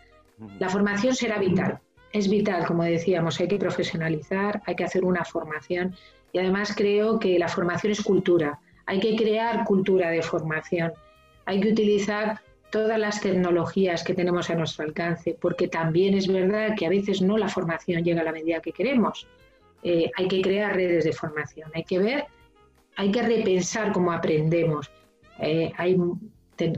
La 0.58 0.70
formación 0.70 1.14
será 1.16 1.38
vital, 1.38 1.80
es 2.14 2.30
vital, 2.30 2.66
como 2.66 2.84
decíamos, 2.84 3.40
hay 3.40 3.48
que 3.48 3.58
profesionalizar, 3.58 4.62
hay 4.66 4.76
que 4.76 4.86
hacer 4.86 5.06
una 5.06 5.24
formación. 5.24 5.96
Y 6.32 6.40
además 6.40 6.74
creo 6.76 7.20
que 7.20 7.38
la 7.38 7.48
formación 7.48 7.92
es 7.92 8.02
cultura, 8.02 8.60
hay 8.90 9.00
que 9.00 9.16
crear 9.16 9.66
cultura 9.66 10.10
de 10.10 10.24
formación, 10.24 10.92
hay 11.46 11.62
que 11.62 11.70
utilizar 11.70 12.42
todas 12.72 12.98
las 12.98 13.22
tecnologías 13.22 14.04
que 14.04 14.16
tenemos 14.16 14.50
a 14.50 14.56
nuestro 14.56 14.84
alcance, 14.84 15.38
porque 15.40 15.68
también 15.68 16.16
es 16.16 16.28
verdad 16.28 16.76
que 16.76 16.88
a 16.88 16.90
veces 16.90 17.22
no 17.22 17.38
la 17.38 17.50
formación 17.50 18.04
llega 18.04 18.22
a 18.22 18.24
la 18.24 18.32
medida 18.32 18.62
que 18.62 18.72
queremos. 18.72 19.28
Eh, 19.84 20.10
hay 20.18 20.28
que 20.28 20.42
crear 20.42 20.76
redes 20.76 21.04
de 21.04 21.14
formación, 21.14 21.70
hay 21.76 21.84
que 21.84 22.00
ver, 22.00 22.26
hay 22.96 23.12
que 23.12 23.22
repensar 23.22 23.92
cómo 23.92 24.12
aprendemos. 24.12 24.90
Eh, 25.38 25.72
hay 25.78 25.96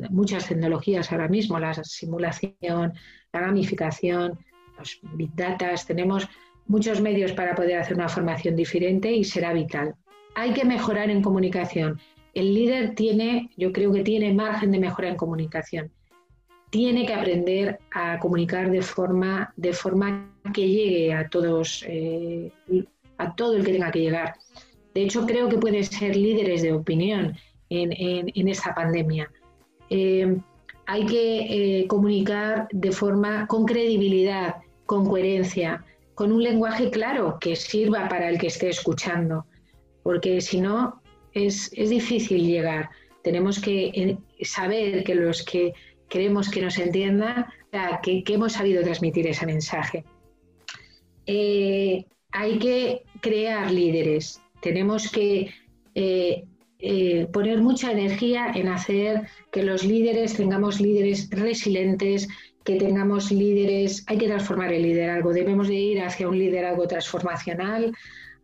muchas 0.10 0.50
tecnologías 0.50 1.14
ahora 1.14 1.30
mismo, 1.30 1.60
la 1.60 1.74
simulación, 1.76 2.92
la 3.32 3.40
gamificación, 3.40 4.38
los 4.78 5.00
big 5.14 5.34
data, 5.34 5.74
tenemos 5.88 6.28
muchos 6.68 7.00
medios 7.00 7.32
para 7.32 7.56
poder 7.56 7.80
hacer 7.80 7.96
una 7.96 8.10
formación 8.10 8.58
diferente 8.58 9.10
y 9.14 9.24
será 9.24 9.54
vital. 9.54 9.96
Hay 10.36 10.54
que 10.54 10.66
mejorar 10.66 11.10
en 11.10 11.22
comunicación. 11.22 12.00
El 12.34 12.54
líder 12.54 12.96
tiene, 12.96 13.50
yo 13.58 13.72
creo 13.72 13.92
que 13.92 14.04
tiene 14.04 14.34
margen 14.34 14.72
de 14.72 14.80
mejora 14.80 15.10
en 15.10 15.16
comunicación. 15.16 15.92
Tiene 16.70 17.06
que 17.06 17.14
aprender 17.14 17.80
a 17.92 18.18
comunicar 18.20 18.72
de 18.72 18.82
forma, 18.82 19.54
de 19.58 19.74
forma 19.74 20.32
que 20.54 20.68
llegue 20.70 21.14
a 21.14 21.28
todos, 21.28 21.84
eh, 21.88 22.52
a 23.18 23.36
todo 23.36 23.58
el 23.58 23.66
que 23.66 23.74
tenga 23.74 23.92
que 23.92 24.00
llegar. 24.00 24.36
De 24.94 25.04
hecho, 25.04 25.26
creo 25.26 25.50
que 25.50 25.58
pueden 25.58 25.84
ser 25.84 26.16
líderes 26.16 26.62
de 26.62 26.72
opinión 26.72 27.36
en, 27.70 27.92
en, 27.94 28.48
esta 28.48 28.74
pandemia. 28.74 29.30
Eh, 29.90 30.38
hay 30.86 31.06
que 31.06 31.80
eh, 31.82 31.88
comunicar 31.88 32.68
de 32.72 32.92
forma 32.92 33.48
con 33.48 33.66
credibilidad, 33.66 34.56
con 34.86 35.06
coherencia, 35.06 35.84
con 36.16 36.32
un 36.32 36.44
lenguaje 36.44 36.90
claro 36.90 37.38
que 37.40 37.56
sirva 37.56 38.10
para 38.10 38.30
el 38.30 38.38
que 38.38 38.48
esté 38.48 38.70
escuchando, 38.70 39.46
porque 40.04 40.42
si 40.42 40.62
no 40.62 41.02
es, 41.34 41.72
difícil 41.72 42.46
llegar. 42.46 42.90
Tenemos 43.24 43.60
que 43.60 43.88
eh, 43.88 44.18
saber 44.44 45.04
que 45.04 45.16
los 45.16 45.44
que 45.44 45.74
queremos 46.10 46.50
que 46.50 46.62
nos 46.62 46.78
entiendan, 46.78 47.46
que, 48.04 48.24
hemos 48.28 48.54
sabido 48.54 48.84
transmitir 48.84 49.28
ese 49.28 49.46
mensaje. 49.46 50.04
Eh, 51.26 52.06
hay 52.32 52.60
que 52.60 53.04
crear 53.22 53.72
líderes, 53.72 54.42
tenemos 54.62 55.10
que 55.10 55.54
eh, 55.96 56.44
poner 57.32 57.62
mucha 57.62 57.92
energía 57.92 58.52
en 58.56 58.68
hacer 58.68 59.28
que 59.52 59.64
los 59.64 59.84
líderes 59.86 60.36
tengamos 60.36 60.82
líderes 60.82 61.30
resilientes, 61.30 62.28
que 62.64 62.76
tengamos 62.76 63.32
líderes, 63.32 64.04
hay 64.08 64.18
que 64.18 64.28
transformar 64.28 64.74
el 64.74 64.84
liderazgo, 64.84 65.32
debemos 65.32 65.68
de 65.68 65.76
ir 65.76 66.02
hacia 66.02 66.28
un 66.28 66.38
liderazgo 66.38 66.88
transformacional, 66.88 67.94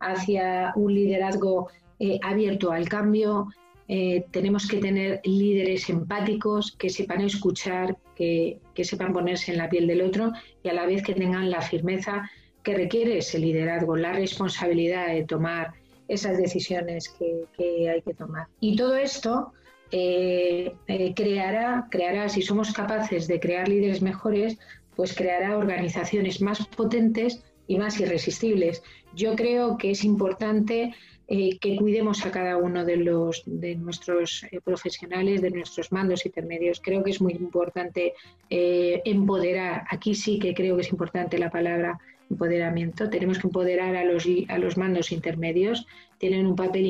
hacia 0.00 0.72
un 0.76 0.94
liderazgo 0.94 1.68
eh, 1.98 2.18
abierto 2.22 2.70
al 2.70 2.88
cambio, 2.88 3.48
eh, 3.88 4.26
tenemos 4.30 4.68
que 4.68 4.78
tener 4.78 5.20
líderes 5.24 5.88
empáticos 5.88 6.72
que 6.72 6.90
sepan 6.90 7.22
escuchar, 7.22 7.96
que, 8.14 8.60
sepan 8.82 9.12
ponerse 9.12 9.52
en 9.52 9.58
la 9.58 9.68
piel 9.68 9.86
del 9.86 10.02
otro 10.02 10.32
y 10.62 10.68
a 10.68 10.74
la 10.74 10.86
vez 10.86 11.02
que 11.02 11.14
tengan 11.14 11.50
la 11.50 11.62
firmeza 11.62 12.30
que 12.62 12.74
requiere 12.74 13.18
ese 13.18 13.38
liderazgo, 13.38 13.96
la 13.96 14.12
responsabilidad 14.12 15.08
de 15.08 15.24
tomar 15.24 15.72
esas 16.06 16.36
decisiones 16.36 17.08
que, 17.08 17.44
que 17.56 17.88
hay 17.88 18.02
que 18.02 18.14
tomar. 18.14 18.48
Y 18.60 18.76
todo 18.76 18.96
esto 18.96 19.52
eh, 19.90 20.74
creará, 21.16 21.88
creará, 21.90 22.28
si 22.28 22.42
somos 22.42 22.72
capaces 22.72 23.26
de 23.26 23.40
crear 23.40 23.68
líderes 23.68 24.02
mejores, 24.02 24.58
pues 24.94 25.14
creará 25.14 25.56
organizaciones 25.56 26.42
más 26.42 26.66
potentes 26.66 27.42
y 27.66 27.78
más 27.78 27.98
irresistibles. 28.00 28.82
Yo 29.18 29.34
creo 29.34 29.76
que 29.78 29.90
es 29.90 30.04
importante 30.04 30.94
eh, 31.26 31.58
que 31.58 31.76
cuidemos 31.76 32.24
a 32.24 32.30
cada 32.30 32.56
uno 32.56 32.84
de 32.84 32.96
los 32.96 33.42
de 33.46 33.74
nuestros 33.74 34.46
profesionales, 34.64 35.42
de 35.42 35.50
nuestros 35.50 35.90
mandos 35.90 36.24
intermedios. 36.24 36.80
Creo 36.80 37.02
que 37.02 37.10
es 37.10 37.20
muy 37.20 37.32
importante 37.32 38.14
empoderar. 38.48 39.84
Aquí 39.90 40.14
sí 40.14 40.38
que 40.38 40.54
creo 40.54 40.76
que 40.76 40.82
es 40.82 40.92
importante 40.92 41.36
la 41.36 41.50
palabra 41.50 41.98
empoderamiento. 42.30 43.10
Tenemos 43.10 43.38
que 43.38 43.46
empoderar 43.48 43.96
a 43.96 44.04
los, 44.04 44.24
a 44.48 44.58
los 44.58 44.76
mandos 44.76 45.12
intermedios. 45.12 45.86
Tienen 46.18 46.46
un 46.46 46.56
papel 46.56 46.86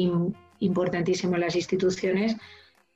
importantísimo 0.60 1.34
en 1.36 1.40
las 1.40 1.56
instituciones 1.56 2.36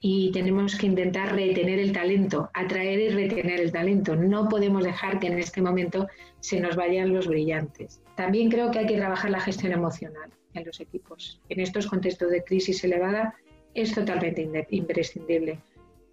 y 0.04 0.32
tenemos 0.32 0.76
que 0.76 0.86
intentar 0.86 1.32
retener 1.32 1.78
el 1.78 1.92
talento, 1.92 2.50
atraer 2.54 2.98
y 2.98 3.08
retener 3.10 3.60
el 3.60 3.70
talento. 3.70 4.16
No 4.16 4.48
podemos 4.48 4.82
dejar 4.82 5.20
que 5.20 5.28
en 5.28 5.38
este 5.38 5.62
momento 5.62 6.08
se 6.40 6.58
nos 6.60 6.74
vayan 6.74 7.14
los 7.14 7.28
brillantes. 7.28 8.02
También 8.16 8.50
creo 8.50 8.72
que 8.72 8.80
hay 8.80 8.86
que 8.86 8.96
trabajar 8.96 9.30
la 9.30 9.40
gestión 9.40 9.72
emocional 9.72 10.28
en 10.54 10.66
los 10.66 10.80
equipos. 10.80 11.40
En 11.48 11.60
estos 11.60 11.86
contextos 11.86 12.32
de 12.32 12.42
crisis 12.42 12.82
elevada 12.82 13.36
es 13.74 13.94
totalmente 13.94 14.66
imprescindible. 14.70 15.60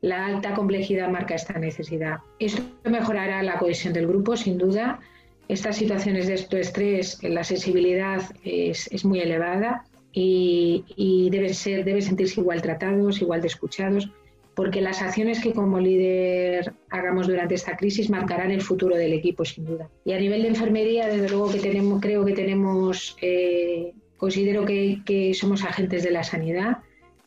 La 0.01 0.27
alta 0.27 0.53
complejidad 0.53 1.09
marca 1.09 1.33
esta 1.33 1.57
necesidad. 1.57 2.19
Esto 2.37 2.61
mejorará 2.83 3.41
la 3.41 3.57
cohesión 3.57 3.93
del 3.93 4.07
grupo, 4.07 4.37
sin 4.37 4.59
duda. 4.59 4.99
Estas 5.47 5.77
situaciones 5.77 6.27
de 6.27 6.59
estrés, 6.59 7.23
la 7.23 7.43
sensibilidad 7.43 8.21
es, 8.43 8.87
es 8.91 9.03
muy 9.03 9.19
elevada 9.19 9.83
y, 10.11 11.29
deben, 11.31 11.53
ser, 11.53 11.85
deben 11.85 12.01
sentirse 12.01 12.39
igual 12.39 12.61
tratados, 12.61 13.21
igual 13.21 13.41
de 13.41 13.47
escuchados, 13.47 14.09
porque 14.55 14.81
las 14.81 15.01
acciones 15.01 15.39
que 15.39 15.53
como 15.53 15.79
líder 15.79 16.73
hagamos 16.89 17.27
durante 17.27 17.55
esta 17.55 17.77
crisis 17.77 18.09
marcarán 18.09 18.51
el 18.51 18.61
futuro 18.61 18.95
del 18.95 19.13
equipo, 19.13 19.45
sin 19.45 19.65
duda. 19.65 19.89
Y 20.03 20.13
a 20.13 20.19
nivel 20.19 20.41
de 20.41 20.49
enfermería, 20.49 21.07
desde 21.07 21.29
luego 21.29 21.51
que 21.51 21.59
tenemos, 21.59 22.01
creo 22.01 22.25
que 22.25 22.33
tenemos, 22.33 23.15
eh, 23.21 23.93
considero 24.17 24.65
que, 24.65 25.31
somos 25.33 25.63
agentes 25.63 26.03
de 26.03 26.11
la 26.11 26.23
sanidad 26.23 26.79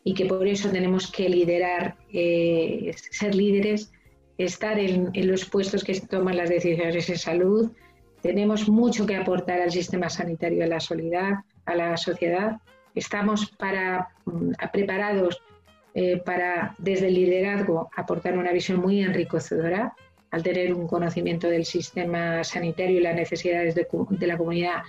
y 0.03 0.13
que 0.13 0.25
por 0.25 0.47
eso 0.47 0.69
tenemos 0.69 1.11
que 1.11 1.29
liderar, 1.29 1.95
eh, 2.11 2.93
ser 3.09 3.33
líderes, 3.33 3.91
estar 4.37 4.77
en, 4.77 5.09
en 5.13 5.27
los 5.27 5.45
puestos 5.45 5.83
que 5.83 5.99
toman 6.01 6.37
las 6.37 6.49
decisiones 6.49 7.09
en 7.09 7.17
salud. 7.17 7.71
Tenemos 8.21 8.67
mucho 8.69 9.05
que 9.05 9.15
aportar 9.15 9.61
al 9.61 9.71
sistema 9.71 10.09
sanitario, 10.09 10.63
a 10.63 10.67
la, 10.67 10.79
solidaridad, 10.79 11.39
a 11.65 11.75
la 11.75 11.97
sociedad 11.97 12.57
estamos 12.95 13.51
para, 13.51 14.09
mm, 14.25 14.51
preparados 14.71 15.41
eh, 15.95 16.21
para, 16.25 16.75
desde 16.79 17.07
el 17.07 17.13
liderazgo, 17.13 17.89
aportar 17.95 18.37
una 18.37 18.51
visión 18.51 18.79
muy 18.79 19.01
enriquecedora 19.01 19.93
al 20.31 20.41
tener 20.41 20.73
un 20.73 20.87
conocimiento 20.87 21.47
del 21.47 21.65
sistema 21.65 22.43
sanitario 22.43 22.97
y 22.97 23.03
las 23.03 23.15
necesidades 23.15 23.75
de, 23.75 23.87
la 24.25 24.37
comunidad 24.37 24.81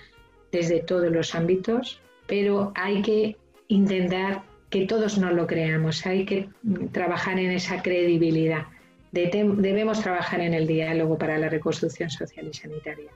desde 0.51 0.79
todos 0.79 1.11
los 1.11 1.35
ámbitos, 1.35 2.01
pero 2.25 2.71
hay 2.73 3.03
que 3.03 3.37
intentar 3.67 4.41
que 4.71 4.87
todos 4.87 5.19
nos 5.19 5.33
lo 5.33 5.45
creamos, 5.45 6.03
hay 6.07 6.25
que 6.25 6.49
mm, 6.63 6.87
trabajar 6.87 7.37
en 7.39 7.51
esa 7.51 7.83
credibilidad. 7.83 8.65
debemos 9.11 10.01
trabajar 10.01 10.41
en 10.41 10.55
el 10.55 10.65
diálogo 10.65 11.17
para 11.17 11.37
la 11.37 11.49
reconstrucción 11.49 12.09
social 12.09 12.47
y 12.49 12.53
sanitaria. 12.53 13.11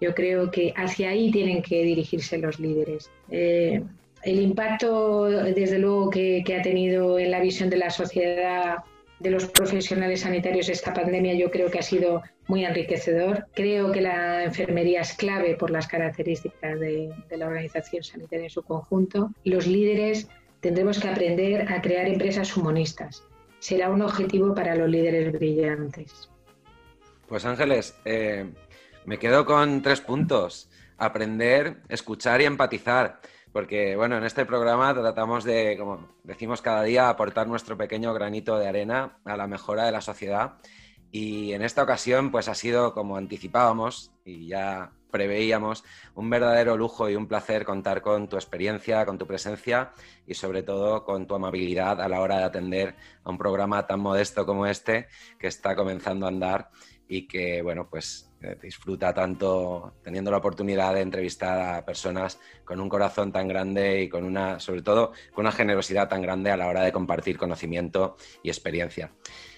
Yo 0.00 0.14
creo 0.14 0.50
que 0.50 0.74
hacia 0.76 1.08
ahí 1.10 1.30
tienen 1.30 1.62
que 1.62 1.82
dirigirse 1.82 2.36
los 2.36 2.60
líderes. 2.60 3.10
Eh, 3.30 3.82
el 4.24 4.40
impacto, 4.40 5.24
desde 5.24 5.78
luego, 5.78 6.10
que, 6.10 6.42
ha 6.58 6.62
tenido 6.62 7.18
en 7.18 7.30
la 7.30 7.40
visión 7.40 7.70
de 7.70 7.76
la 7.76 7.90
sociedad 7.90 8.78
de 9.20 9.30
los 9.30 9.46
profesionales 9.46 10.20
sanitarios 10.20 10.68
esta 10.68 10.92
pandemia 10.92 11.34
yo 11.34 11.50
creo 11.50 11.70
que 11.70 11.78
ha 11.78 11.82
sido 11.82 12.22
muy 12.46 12.64
enriquecedor. 12.64 13.46
Creo 13.54 13.92
que 13.92 14.00
la 14.00 14.44
enfermería 14.44 15.00
es 15.00 15.14
clave 15.14 15.56
por 15.56 15.70
las 15.70 15.86
características 15.86 16.80
de, 16.80 17.10
la 17.30 17.46
organización 17.46 18.02
sanitaria 18.02 18.44
en 18.44 18.50
su 18.50 18.62
conjunto. 18.62 19.30
Los 19.44 19.66
líderes 19.66 20.28
tendremos 20.60 20.98
que 20.98 21.08
aprender 21.08 21.72
a 21.72 21.80
crear 21.80 22.06
empresas 22.06 22.54
humanistas. 22.56 23.22
Será 23.60 23.88
un 23.88 24.02
objetivo 24.02 24.54
para 24.54 24.74
los 24.74 24.90
líderes 24.90 25.32
brillantes. 25.32 26.28
Pues 27.26 27.46
Ángeles, 27.46 27.96
eh, 28.04 28.46
me 29.06 29.18
quedo 29.18 29.46
con 29.46 29.80
tres 29.80 30.00
puntos. 30.00 30.68
Aprender, 30.98 31.78
escuchar 31.88 32.42
y 32.42 32.44
empatizar 32.44 33.20
porque 33.54 33.94
bueno, 33.94 34.18
en 34.18 34.24
este 34.24 34.44
programa 34.44 34.92
tratamos 34.92 35.44
de, 35.44 35.76
como 35.78 36.08
decimos 36.24 36.60
cada 36.60 36.82
día, 36.82 37.08
aportar 37.08 37.46
nuestro 37.46 37.76
pequeño 37.78 38.12
granito 38.12 38.58
de 38.58 38.66
arena 38.66 39.18
a 39.24 39.36
la 39.36 39.46
mejora 39.46 39.84
de 39.84 39.92
la 39.92 40.00
sociedad. 40.00 40.54
Y 41.12 41.52
en 41.52 41.62
esta 41.62 41.84
ocasión, 41.84 42.32
pues 42.32 42.48
ha 42.48 42.56
sido 42.56 42.92
como 42.92 43.16
anticipábamos 43.16 44.10
y 44.24 44.48
ya 44.48 44.90
preveíamos, 45.12 45.84
un 46.16 46.28
verdadero 46.28 46.76
lujo 46.76 47.08
y 47.08 47.14
un 47.14 47.28
placer 47.28 47.64
contar 47.64 48.02
con 48.02 48.28
tu 48.28 48.34
experiencia, 48.34 49.06
con 49.06 49.18
tu 49.18 49.26
presencia 49.28 49.92
y 50.26 50.34
sobre 50.34 50.64
todo 50.64 51.04
con 51.04 51.28
tu 51.28 51.36
amabilidad 51.36 52.00
a 52.00 52.08
la 52.08 52.20
hora 52.22 52.38
de 52.38 52.44
atender 52.44 52.96
a 53.22 53.30
un 53.30 53.38
programa 53.38 53.86
tan 53.86 54.00
modesto 54.00 54.44
como 54.44 54.66
este 54.66 55.06
que 55.38 55.46
está 55.46 55.76
comenzando 55.76 56.26
a 56.26 56.30
andar 56.30 56.70
y 57.06 57.28
que, 57.28 57.62
bueno, 57.62 57.86
pues 57.88 58.33
disfruta 58.60 59.12
tanto 59.12 59.94
teniendo 60.02 60.30
la 60.30 60.38
oportunidad 60.38 60.94
de 60.94 61.00
entrevistar 61.00 61.76
a 61.76 61.84
personas 61.84 62.38
con 62.64 62.80
un 62.80 62.88
corazón 62.88 63.32
tan 63.32 63.48
grande 63.48 64.02
y 64.02 64.08
con 64.08 64.24
una, 64.24 64.60
sobre 64.60 64.82
todo, 64.82 65.12
con 65.32 65.44
una 65.44 65.52
generosidad 65.52 66.08
tan 66.08 66.22
grande 66.22 66.50
a 66.50 66.56
la 66.56 66.68
hora 66.68 66.82
de 66.82 66.92
compartir 66.92 67.36
conocimiento 67.38 68.16
y 68.42 68.48
experiencia. 68.48 69.12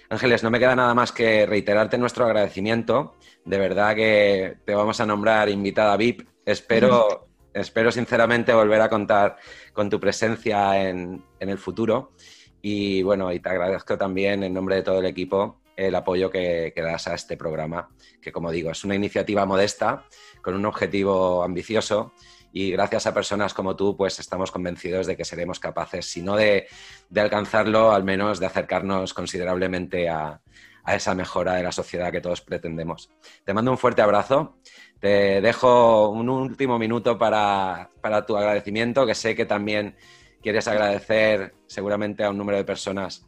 Ángeles, 0.09 0.41
no 0.41 0.49
me 0.49 0.59
queda 0.59 0.75
nada 0.75 0.93
más 0.93 1.11
que 1.11 1.45
reiterarte 1.45 1.97
nuestro 1.97 2.25
agradecimiento. 2.25 3.15
De 3.43 3.57
verdad 3.57 3.93
que 3.95 4.57
te 4.65 4.73
vamos 4.73 5.01
a 5.01 5.05
nombrar 5.05 5.49
invitada 5.49 5.97
VIP. 5.97 6.27
Espero, 6.45 7.27
espero 7.53 7.91
sinceramente 7.91 8.53
volver 8.53 8.79
a 8.81 8.89
contar 8.89 9.37
con 9.73 9.89
tu 9.89 9.99
presencia 9.99 10.89
en, 10.89 11.23
el 11.39 11.57
futuro. 11.57 12.13
Y 12.61 13.03
bueno, 13.03 13.31
y 13.33 13.39
te 13.39 13.49
agradezco 13.49 13.97
también 13.97 14.43
en 14.43 14.53
nombre 14.53 14.75
de 14.75 14.83
todo 14.83 14.99
el 14.99 15.05
equipo 15.05 15.59
el 15.77 15.95
apoyo 15.95 16.29
que, 16.29 16.73
das 16.75 17.07
a 17.07 17.13
este 17.13 17.37
programa, 17.37 17.89
que 18.19 18.31
como 18.31 18.51
digo, 18.51 18.71
es 18.71 18.83
una 18.83 18.95
iniciativa 18.95 19.45
modesta, 19.45 20.05
con 20.41 20.55
un 20.55 20.65
objetivo 20.65 21.43
ambicioso 21.43 22.13
y 22.51 22.71
gracias 22.71 23.05
a 23.05 23.13
personas 23.13 23.53
como 23.53 23.75
tú, 23.75 23.95
pues 23.95 24.19
estamos 24.19 24.51
convencidos 24.51 25.05
de 25.05 25.15
que 25.15 25.23
seremos 25.23 25.59
capaces, 25.59 26.07
si 26.07 26.23
no 26.23 26.35
de, 26.35 26.67
alcanzarlo, 27.15 27.91
al 27.91 28.03
menos 28.03 28.39
de 28.39 28.47
acercarnos 28.47 29.13
considerablemente 29.13 30.09
a, 30.09 30.41
esa 30.87 31.13
mejora 31.13 31.55
de 31.55 31.63
la 31.63 31.73
sociedad 31.73 32.13
que 32.13 32.21
todos 32.21 32.39
pretendemos. 32.41 33.11
Te 33.43 33.53
mando 33.53 33.71
un 33.71 33.77
fuerte 33.77 34.01
abrazo. 34.01 34.55
Te 35.01 35.41
dejo 35.41 36.09
un 36.09 36.29
último 36.29 36.79
minuto 36.79 37.17
para, 37.17 37.89
tu 38.25 38.37
agradecimiento, 38.37 39.05
que 39.05 39.13
sé 39.13 39.35
que 39.35 39.45
también 39.45 39.97
quieres 40.41 40.65
agradecer 40.69 41.55
seguramente 41.67 42.23
a 42.23 42.29
un 42.29 42.37
número 42.37 42.57
de 42.57 42.63
personas 42.63 43.27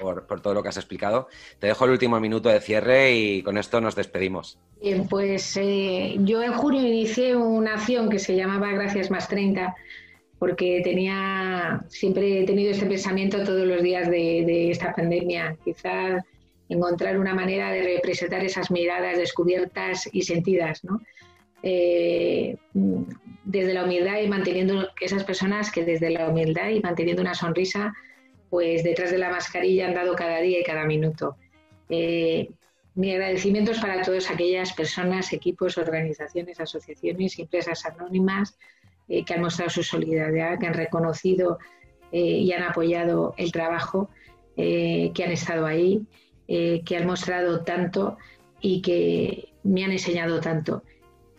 por, 0.00 0.26
por, 0.26 0.40
todo 0.40 0.54
lo 0.54 0.62
que 0.62 0.68
has 0.68 0.76
explicado. 0.76 1.28
Te 1.58 1.66
dejo 1.66 1.84
el 1.84 1.92
último 1.92 2.20
minuto 2.20 2.48
de 2.48 2.60
cierre 2.60 3.12
y 3.14 3.42
con 3.42 3.58
esto 3.58 3.80
nos 3.80 3.94
despedimos. 3.94 4.58
Bien, 4.80 5.08
pues 5.08 5.56
eh, 5.56 6.16
yo 6.20 6.42
en 6.42 6.52
junio 6.52 6.82
inicié 6.82 7.34
una 7.34 7.74
acción 7.74 8.10
que 8.10 8.18
se 8.18 8.36
llamaba 8.36 8.70
Gracias 8.72 9.10
más 9.10 9.28
30, 9.28 9.74
porque 10.38 10.82
tenía, 10.84 11.84
siempre 11.88 12.40
he 12.40 12.44
tenido 12.44 12.70
este 12.70 12.84
pensamiento 12.84 13.42
todos 13.44 13.66
los 13.66 13.82
días 13.82 14.10
de, 14.10 14.70
esta 14.70 14.94
pandemia, 14.94 15.56
quizás 15.64 16.22
encontrar 16.68 17.18
una 17.18 17.34
manera 17.34 17.70
de 17.70 17.82
representar 17.82 18.44
esas 18.44 18.70
miradas 18.70 19.16
descubiertas 19.16 20.08
y 20.12 20.22
sentidas, 20.22 20.84
¿no? 20.84 21.00
Eh, 21.62 22.58
desde 23.44 23.72
la 23.72 23.84
humildad 23.84 24.20
y 24.20 24.28
manteniendo 24.28 24.88
esas 25.00 25.24
personas 25.24 25.70
que 25.70 25.82
desde 25.82 26.10
la 26.10 26.28
humildad 26.28 26.68
y 26.68 26.80
manteniendo 26.80 27.22
una 27.22 27.34
sonrisa, 27.34 27.94
pues 28.54 28.84
detrás 28.84 29.10
de 29.10 29.18
la 29.18 29.30
mascarilla 29.30 29.88
han 29.88 29.94
dado 29.94 30.14
cada 30.14 30.38
día 30.38 30.60
y 30.60 30.62
cada 30.62 30.84
minuto. 30.84 31.34
Eh, 31.88 32.50
mi 32.94 33.10
agradecimiento 33.10 33.72
es 33.72 33.80
para 33.80 34.00
todas 34.02 34.30
aquellas 34.30 34.72
personas, 34.74 35.32
equipos, 35.32 35.76
organizaciones, 35.76 36.60
asociaciones 36.60 37.36
empresas 37.36 37.84
anónimas 37.84 38.56
eh, 39.08 39.24
que 39.24 39.34
han 39.34 39.40
mostrado 39.40 39.70
su 39.70 39.82
solidaridad, 39.82 40.60
que 40.60 40.68
han 40.68 40.74
reconocido 40.74 41.58
eh, 42.12 42.20
y 42.20 42.52
han 42.52 42.62
apoyado 42.62 43.34
el 43.38 43.50
trabajo, 43.50 44.08
que 44.54 45.24
han 45.24 45.32
estado 45.32 45.66
ahí, 45.66 46.06
que 46.46 46.96
han 46.96 47.08
mostrado 47.08 47.64
tanto 47.64 48.18
y 48.60 48.82
que 48.82 49.48
me 49.64 49.84
han 49.84 49.90
enseñado 49.90 50.38
tanto. 50.40 50.84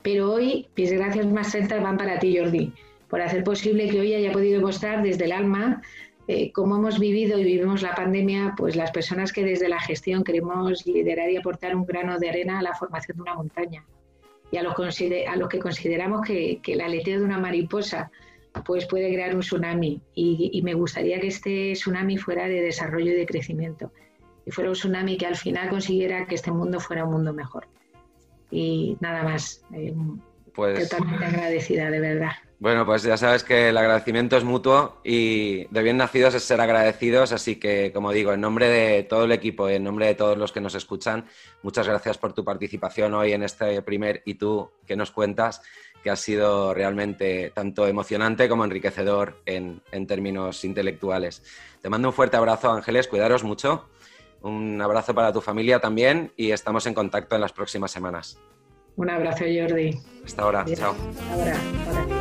Pero 0.02 0.34
hoy, 0.34 0.68
mis 0.76 0.92
gracias 0.92 1.26
más 1.28 1.54
30 1.54 1.80
van 1.80 1.96
para 1.96 2.20
ti, 2.20 2.38
Jordi, 2.38 2.74
por 3.08 3.22
hacer 3.22 3.46
posible 3.46 3.88
que 3.88 4.02
hoy 4.02 4.14
haya 4.14 4.34
podido 4.34 4.60
mostrar 4.60 5.02
desde 5.02 5.24
el 5.24 5.32
alma 5.32 5.82
eh, 6.28 6.52
como 6.52 6.78
hemos 6.78 7.00
vivido 7.00 7.38
y 7.38 7.44
vivimos 7.44 7.84
la 7.84 7.94
pandemia, 7.94 8.56
pues 8.58 8.76
las 8.76 8.92
personas 8.92 9.32
que 9.32 9.44
desde 9.44 9.70
la 9.70 9.80
gestión 9.80 10.24
queremos 10.24 10.86
liderar 10.88 11.30
y 11.30 11.38
aportar 11.38 11.76
un 11.76 11.86
grano 11.86 12.18
de 12.18 12.30
arena 12.30 12.60
a 12.60 12.64
la 12.64 12.74
formación 12.74 13.18
de 13.18 13.22
una 13.22 13.36
montaña 13.36 13.86
y 14.52 14.58
a 14.58 14.64
los, 14.64 14.74
a 14.74 15.50
que 15.50 15.60
consideramos 15.60 16.22
que, 16.26 16.62
el 16.66 16.82
aleteo 16.82 17.20
de 17.20 17.26
una 17.26 17.38
mariposa 17.38 18.12
pues 18.66 18.86
puede 18.88 19.14
crear 19.14 19.36
un 19.36 19.42
tsunami 19.42 20.02
y, 20.16 20.62
me 20.64 20.74
gustaría 20.74 21.20
que 21.20 21.28
este 21.28 21.74
tsunami 21.74 22.18
fuera 22.18 22.48
de 22.48 22.62
desarrollo 22.62 23.12
y 23.12 23.16
de 23.16 23.26
crecimiento 23.26 23.92
y 24.46 24.52
fuera 24.52 24.70
un 24.70 24.76
tsunami 24.76 25.18
que 25.18 25.26
al 25.26 25.36
final 25.36 25.70
consiguiera 25.70 26.26
que 26.26 26.36
este 26.36 26.52
mundo 26.52 26.80
fuera 26.80 27.04
un 27.04 27.12
mundo 27.12 27.34
mejor. 27.34 27.68
Y 28.52 28.96
nada 29.00 29.24
más, 29.24 29.66
eh, 29.74 29.94
pues... 30.54 30.88
totalmente 30.88 31.26
agradecida, 31.26 31.90
de 31.90 32.00
verdad. 32.00 32.32
Bueno, 32.58 32.86
pues 32.86 33.04
ya 33.04 33.18
sabes 33.18 33.44
que 33.44 33.70
el 33.70 33.78
agradecimiento 33.78 34.38
es 34.38 34.46
mutuo 34.46 35.00
y 35.04 35.66
de 35.66 35.84
bien 35.84 35.98
nacidos 35.98 36.36
es 36.36 36.44
ser 36.44 36.62
agradecidos, 36.62 37.34
así 37.34 37.58
que 37.58 37.92
como 37.94 38.14
digo, 38.14 38.32
en 38.32 38.40
nombre 38.40 38.70
de 38.70 39.04
todo 39.04 39.26
el 39.26 39.34
equipo 39.34 39.70
y 39.70 39.74
en 39.74 39.84
nombre 39.84 40.08
de 40.08 40.16
todos 40.16 40.38
los 40.38 40.54
que 40.54 40.62
nos 40.62 40.74
escuchan, 40.74 41.26
muchas 41.64 41.86
gracias 41.86 42.18
por 42.18 42.32
tu 42.32 42.46
participación 42.46 43.14
hoy 43.14 43.34
en 43.34 43.44
este 43.44 43.82
primer 43.82 44.22
y 44.26 44.36
tú 44.36 44.72
que 44.88 44.96
nos 44.96 45.12
cuentas, 45.12 45.62
que 46.02 46.10
ha 46.10 46.16
sido 46.16 46.74
realmente 46.74 47.52
tanto 47.54 47.88
emocionante 47.88 48.48
como 48.48 48.64
enriquecedor 48.64 49.42
en, 49.46 49.82
en 49.92 50.08
términos 50.08 50.64
intelectuales. 50.64 51.44
Te 51.82 51.90
mando 51.90 52.08
un 52.08 52.14
fuerte 52.14 52.38
abrazo, 52.38 52.72
Ángeles, 52.72 53.10
cuidaros 53.10 53.44
mucho, 53.44 53.90
un 54.42 54.82
abrazo 54.82 55.14
para 55.14 55.34
tu 55.34 55.42
familia 55.42 55.80
también 55.80 56.32
y 56.38 56.52
estamos 56.52 56.86
en 56.86 56.94
contacto 56.94 57.36
en 57.36 57.42
las 57.42 57.52
próximas 57.52 57.92
semanas. 57.92 58.40
Un 58.96 59.10
abrazo, 59.10 59.44
Jordi. 59.44 60.00
Hasta 60.24 60.42
ahora, 60.42 60.66
chao. 60.74 60.96
ahora. 61.32 62.15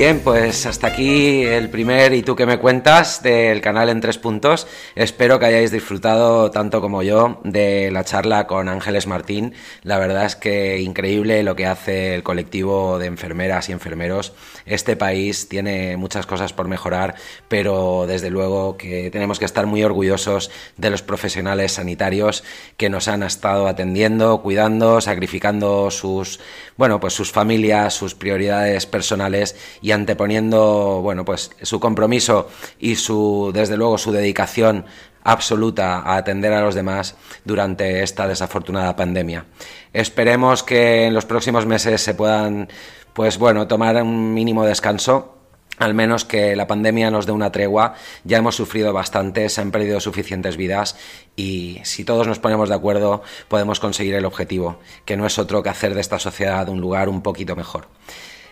Bien, 0.00 0.20
pues 0.20 0.64
hasta 0.64 0.86
aquí 0.86 1.44
el 1.44 1.68
primer 1.68 2.14
y 2.14 2.22
tú 2.22 2.34
que 2.34 2.46
me 2.46 2.58
cuentas 2.58 3.22
del 3.22 3.60
canal 3.60 3.90
en 3.90 4.00
tres 4.00 4.16
puntos. 4.16 4.66
Espero 4.94 5.38
que 5.38 5.44
hayáis 5.44 5.70
disfrutado 5.70 6.50
tanto 6.50 6.80
como 6.80 7.02
yo 7.02 7.38
de 7.44 7.90
la 7.90 8.02
charla 8.02 8.46
con 8.46 8.70
Ángeles 8.70 9.06
Martín. 9.06 9.52
La 9.82 9.98
verdad 9.98 10.24
es 10.24 10.36
que 10.36 10.80
increíble 10.80 11.42
lo 11.42 11.54
que 11.54 11.66
hace 11.66 12.14
el 12.14 12.22
colectivo 12.22 12.98
de 12.98 13.08
enfermeras 13.08 13.68
y 13.68 13.72
enfermeros. 13.72 14.32
Este 14.64 14.96
país 14.96 15.50
tiene 15.50 15.98
muchas 15.98 16.24
cosas 16.24 16.54
por 16.54 16.66
mejorar, 16.66 17.14
pero 17.48 18.06
desde 18.06 18.30
luego 18.30 18.78
que 18.78 19.10
tenemos 19.10 19.38
que 19.38 19.44
estar 19.44 19.66
muy 19.66 19.84
orgullosos 19.84 20.50
de 20.78 20.88
los 20.88 21.02
profesionales 21.02 21.72
sanitarios 21.72 22.42
que 22.78 22.88
nos 22.88 23.06
han 23.06 23.22
estado 23.22 23.68
atendiendo, 23.68 24.40
cuidando, 24.40 25.02
sacrificando 25.02 25.90
sus, 25.90 26.40
bueno, 26.78 27.00
pues 27.00 27.12
sus 27.12 27.30
familias, 27.32 27.92
sus 27.92 28.14
prioridades 28.14 28.86
personales 28.86 29.56
y 29.82 29.89
anteponiendo, 29.92 31.00
bueno, 31.02 31.24
pues 31.24 31.50
su 31.62 31.80
compromiso 31.80 32.48
y 32.78 32.96
su, 32.96 33.50
desde 33.54 33.76
luego, 33.76 33.98
su 33.98 34.12
dedicación 34.12 34.84
absoluta 35.22 35.98
a 35.98 36.16
atender 36.16 36.52
a 36.52 36.62
los 36.62 36.74
demás 36.74 37.16
durante 37.44 38.02
esta 38.02 38.26
desafortunada 38.26 38.96
pandemia. 38.96 39.46
Esperemos 39.92 40.62
que 40.62 41.06
en 41.06 41.14
los 41.14 41.26
próximos 41.26 41.66
meses 41.66 42.00
se 42.00 42.14
puedan, 42.14 42.68
pues 43.12 43.38
bueno, 43.38 43.66
tomar 43.66 44.02
un 44.02 44.32
mínimo 44.34 44.64
descanso 44.64 45.36
al 45.80 45.94
menos 45.94 46.26
que 46.26 46.54
la 46.54 46.66
pandemia 46.66 47.10
nos 47.10 47.24
dé 47.24 47.32
una 47.32 47.50
tregua. 47.50 47.94
Ya 48.24 48.36
hemos 48.36 48.54
sufrido 48.54 48.92
bastante, 48.92 49.48
se 49.48 49.62
han 49.62 49.70
perdido 49.70 49.98
suficientes 49.98 50.58
vidas 50.58 50.96
y 51.36 51.80
si 51.84 52.04
todos 52.04 52.26
nos 52.26 52.38
ponemos 52.38 52.68
de 52.68 52.74
acuerdo 52.74 53.22
podemos 53.48 53.80
conseguir 53.80 54.14
el 54.14 54.26
objetivo, 54.26 54.78
que 55.06 55.16
no 55.16 55.26
es 55.26 55.38
otro 55.38 55.62
que 55.62 55.70
hacer 55.70 55.94
de 55.94 56.02
esta 56.02 56.18
sociedad 56.18 56.68
un 56.68 56.82
lugar 56.82 57.08
un 57.08 57.22
poquito 57.22 57.56
mejor. 57.56 57.88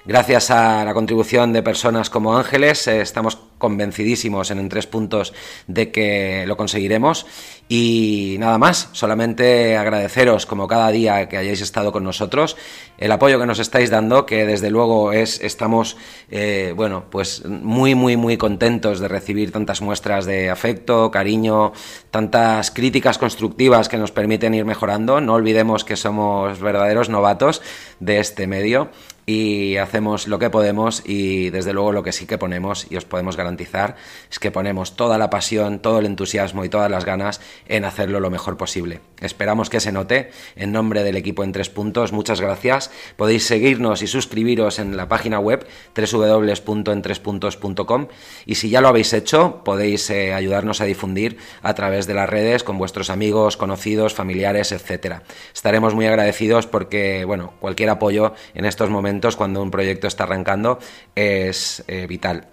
Gracias 0.09 0.51
a 0.51 0.87
la 0.87 0.95
contribución 0.95 1.53
de 1.53 1.63
personas 1.63 2.09
como 2.09 2.35
Ángeles, 2.35 2.87
eh, 2.87 3.03
estamos 3.03 3.37
convencidísimos 3.59 4.51
en, 4.51 4.67
tres 4.71 4.87
puntos 4.87 5.35
de 5.67 5.93
que 5.93 6.45
lo 6.47 6.57
conseguiremos. 6.57 7.27
Y 7.69 8.37
nada 8.39 8.57
más, 8.57 8.89
solamente 8.93 9.77
agradeceros 9.77 10.47
como 10.47 10.67
cada 10.67 10.91
día 10.93 11.29
que 11.29 11.37
hayáis 11.37 11.61
estado 11.61 11.93
con 11.93 12.05
nosotros, 12.05 12.57
el 12.97 13.13
apoyo 13.13 13.39
que 13.39 13.45
nos 13.45 13.59
estáis 13.59 13.91
dando, 13.91 14.25
que 14.25 14.47
desde 14.47 14.71
luego 14.71 15.13
es, 15.13 15.43
estamos, 15.43 15.99
eh, 16.31 16.73
bueno, 16.75 17.05
pues 17.11 17.45
muy, 17.45 17.95
muy, 17.95 18.17
muy 18.17 18.39
contentos 18.39 19.01
de 19.01 19.09
recibir 19.09 19.53
tantas 19.53 19.83
muestras 19.83 20.25
de 20.25 20.49
afecto, 20.49 21.11
cariño, 21.11 21.75
tantas 22.11 22.71
críticas 22.71 23.19
constructivas 23.19 23.91
que 23.91 23.99
nos 23.99 24.11
permiten 24.11 24.55
ir 24.55 24.65
mejorando. 24.65 25.21
No 25.21 25.35
olvidemos 25.35 25.85
que 25.85 25.97
somos 25.97 26.61
verdaderos 26.61 27.11
novatos 27.11 27.61
de 28.01 28.21
este 28.21 28.47
medio 28.47 28.89
y 29.29 29.77
hacemos 29.77 30.27
lo 30.27 30.39
que 30.39 30.49
podemos 30.49 31.03
y 31.05 31.51
desde 31.51 31.75
luego 31.75 31.93
lo 31.93 32.03
que 32.03 32.13
sí 32.13 32.25
que 32.25 32.39
ponemos 32.39 32.87
y 32.91 32.97
os 32.97 33.05
podemos 33.05 33.37
garantizar 33.37 33.97
es 34.31 34.39
que 34.39 34.51
ponemos 34.51 34.97
toda 34.97 35.19
la 35.19 35.29
pasión, 35.29 35.81
todo 35.81 35.99
el 35.99 36.07
entusiasmo 36.07 36.65
y 36.65 36.71
todas 36.71 36.91
las 36.91 37.05
ganas 37.05 37.43
en 37.67 37.85
hacerlo 37.85 38.21
lo 38.21 38.31
mejor 38.31 38.57
posible. 38.57 39.03
Esperamos 39.21 39.69
que 39.69 39.81
se 39.81 39.93
note. 39.93 40.31
En 40.57 40.73
nombre 40.73 41.05
del 41.05 41.17
equipo 41.17 41.45
en 41.45 41.53
tres 41.53 41.69
puntos, 41.69 42.11
muchas 42.13 42.41
gracias. 42.41 42.91
Podéis 43.17 43.45
seguirnos 43.45 44.01
y 44.01 44.07
suscribiros 44.07 44.79
en 44.79 44.97
la 44.97 45.09
página 45.09 45.41
web 45.41 45.67
www.entrespuntos.com 45.95 48.07
y 48.47 48.55
si 48.55 48.71
ya 48.71 48.81
lo 48.81 48.89
habéis 48.89 49.13
hecho, 49.13 49.63
podéis 49.63 50.09
eh, 50.09 50.33
ayudarnos 50.33 50.81
a 50.81 50.87
difundir 50.87 51.37
a 51.61 51.75
través 51.75 52.07
de 52.07 52.15
las 52.15 52.31
redes 52.31 52.65
con 52.65 52.79
vuestros 52.79 53.11
amigos, 53.11 53.59
conocidos, 53.59 54.15
familiares, 54.15 54.73
etcétera. 54.73 55.25
Estaremos 55.53 55.95
muy 55.95 56.07
agradecidos 56.07 56.67
porque, 56.67 57.27
bueno, 57.27 57.53
cualquier 57.61 57.91
apoyo 57.91 58.33
en 58.55 58.65
estos 58.65 58.89
cuando 59.37 59.63
un 59.63 59.71
proyecto 59.71 60.07
está 60.07 60.25
arrancando 60.25 60.79
es 61.15 61.85
eh, 61.89 62.07
vital. 62.07 62.49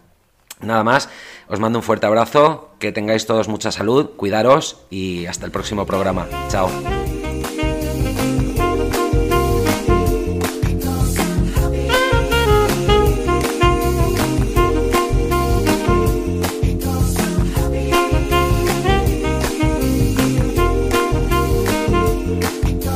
Nada 0.61 0.83
más, 0.83 1.09
os 1.47 1.59
mando 1.59 1.79
un 1.79 1.83
fuerte 1.83 2.05
abrazo, 2.05 2.71
que 2.79 2.91
tengáis 2.91 3.25
todos 3.25 3.47
mucha 3.47 3.71
salud, 3.71 4.11
cuidaros 4.15 4.85
y 4.89 5.25
hasta 5.25 5.45
el 5.45 5.51
próximo 5.51 5.85
programa. 5.85 6.27
Chao. 6.49 6.69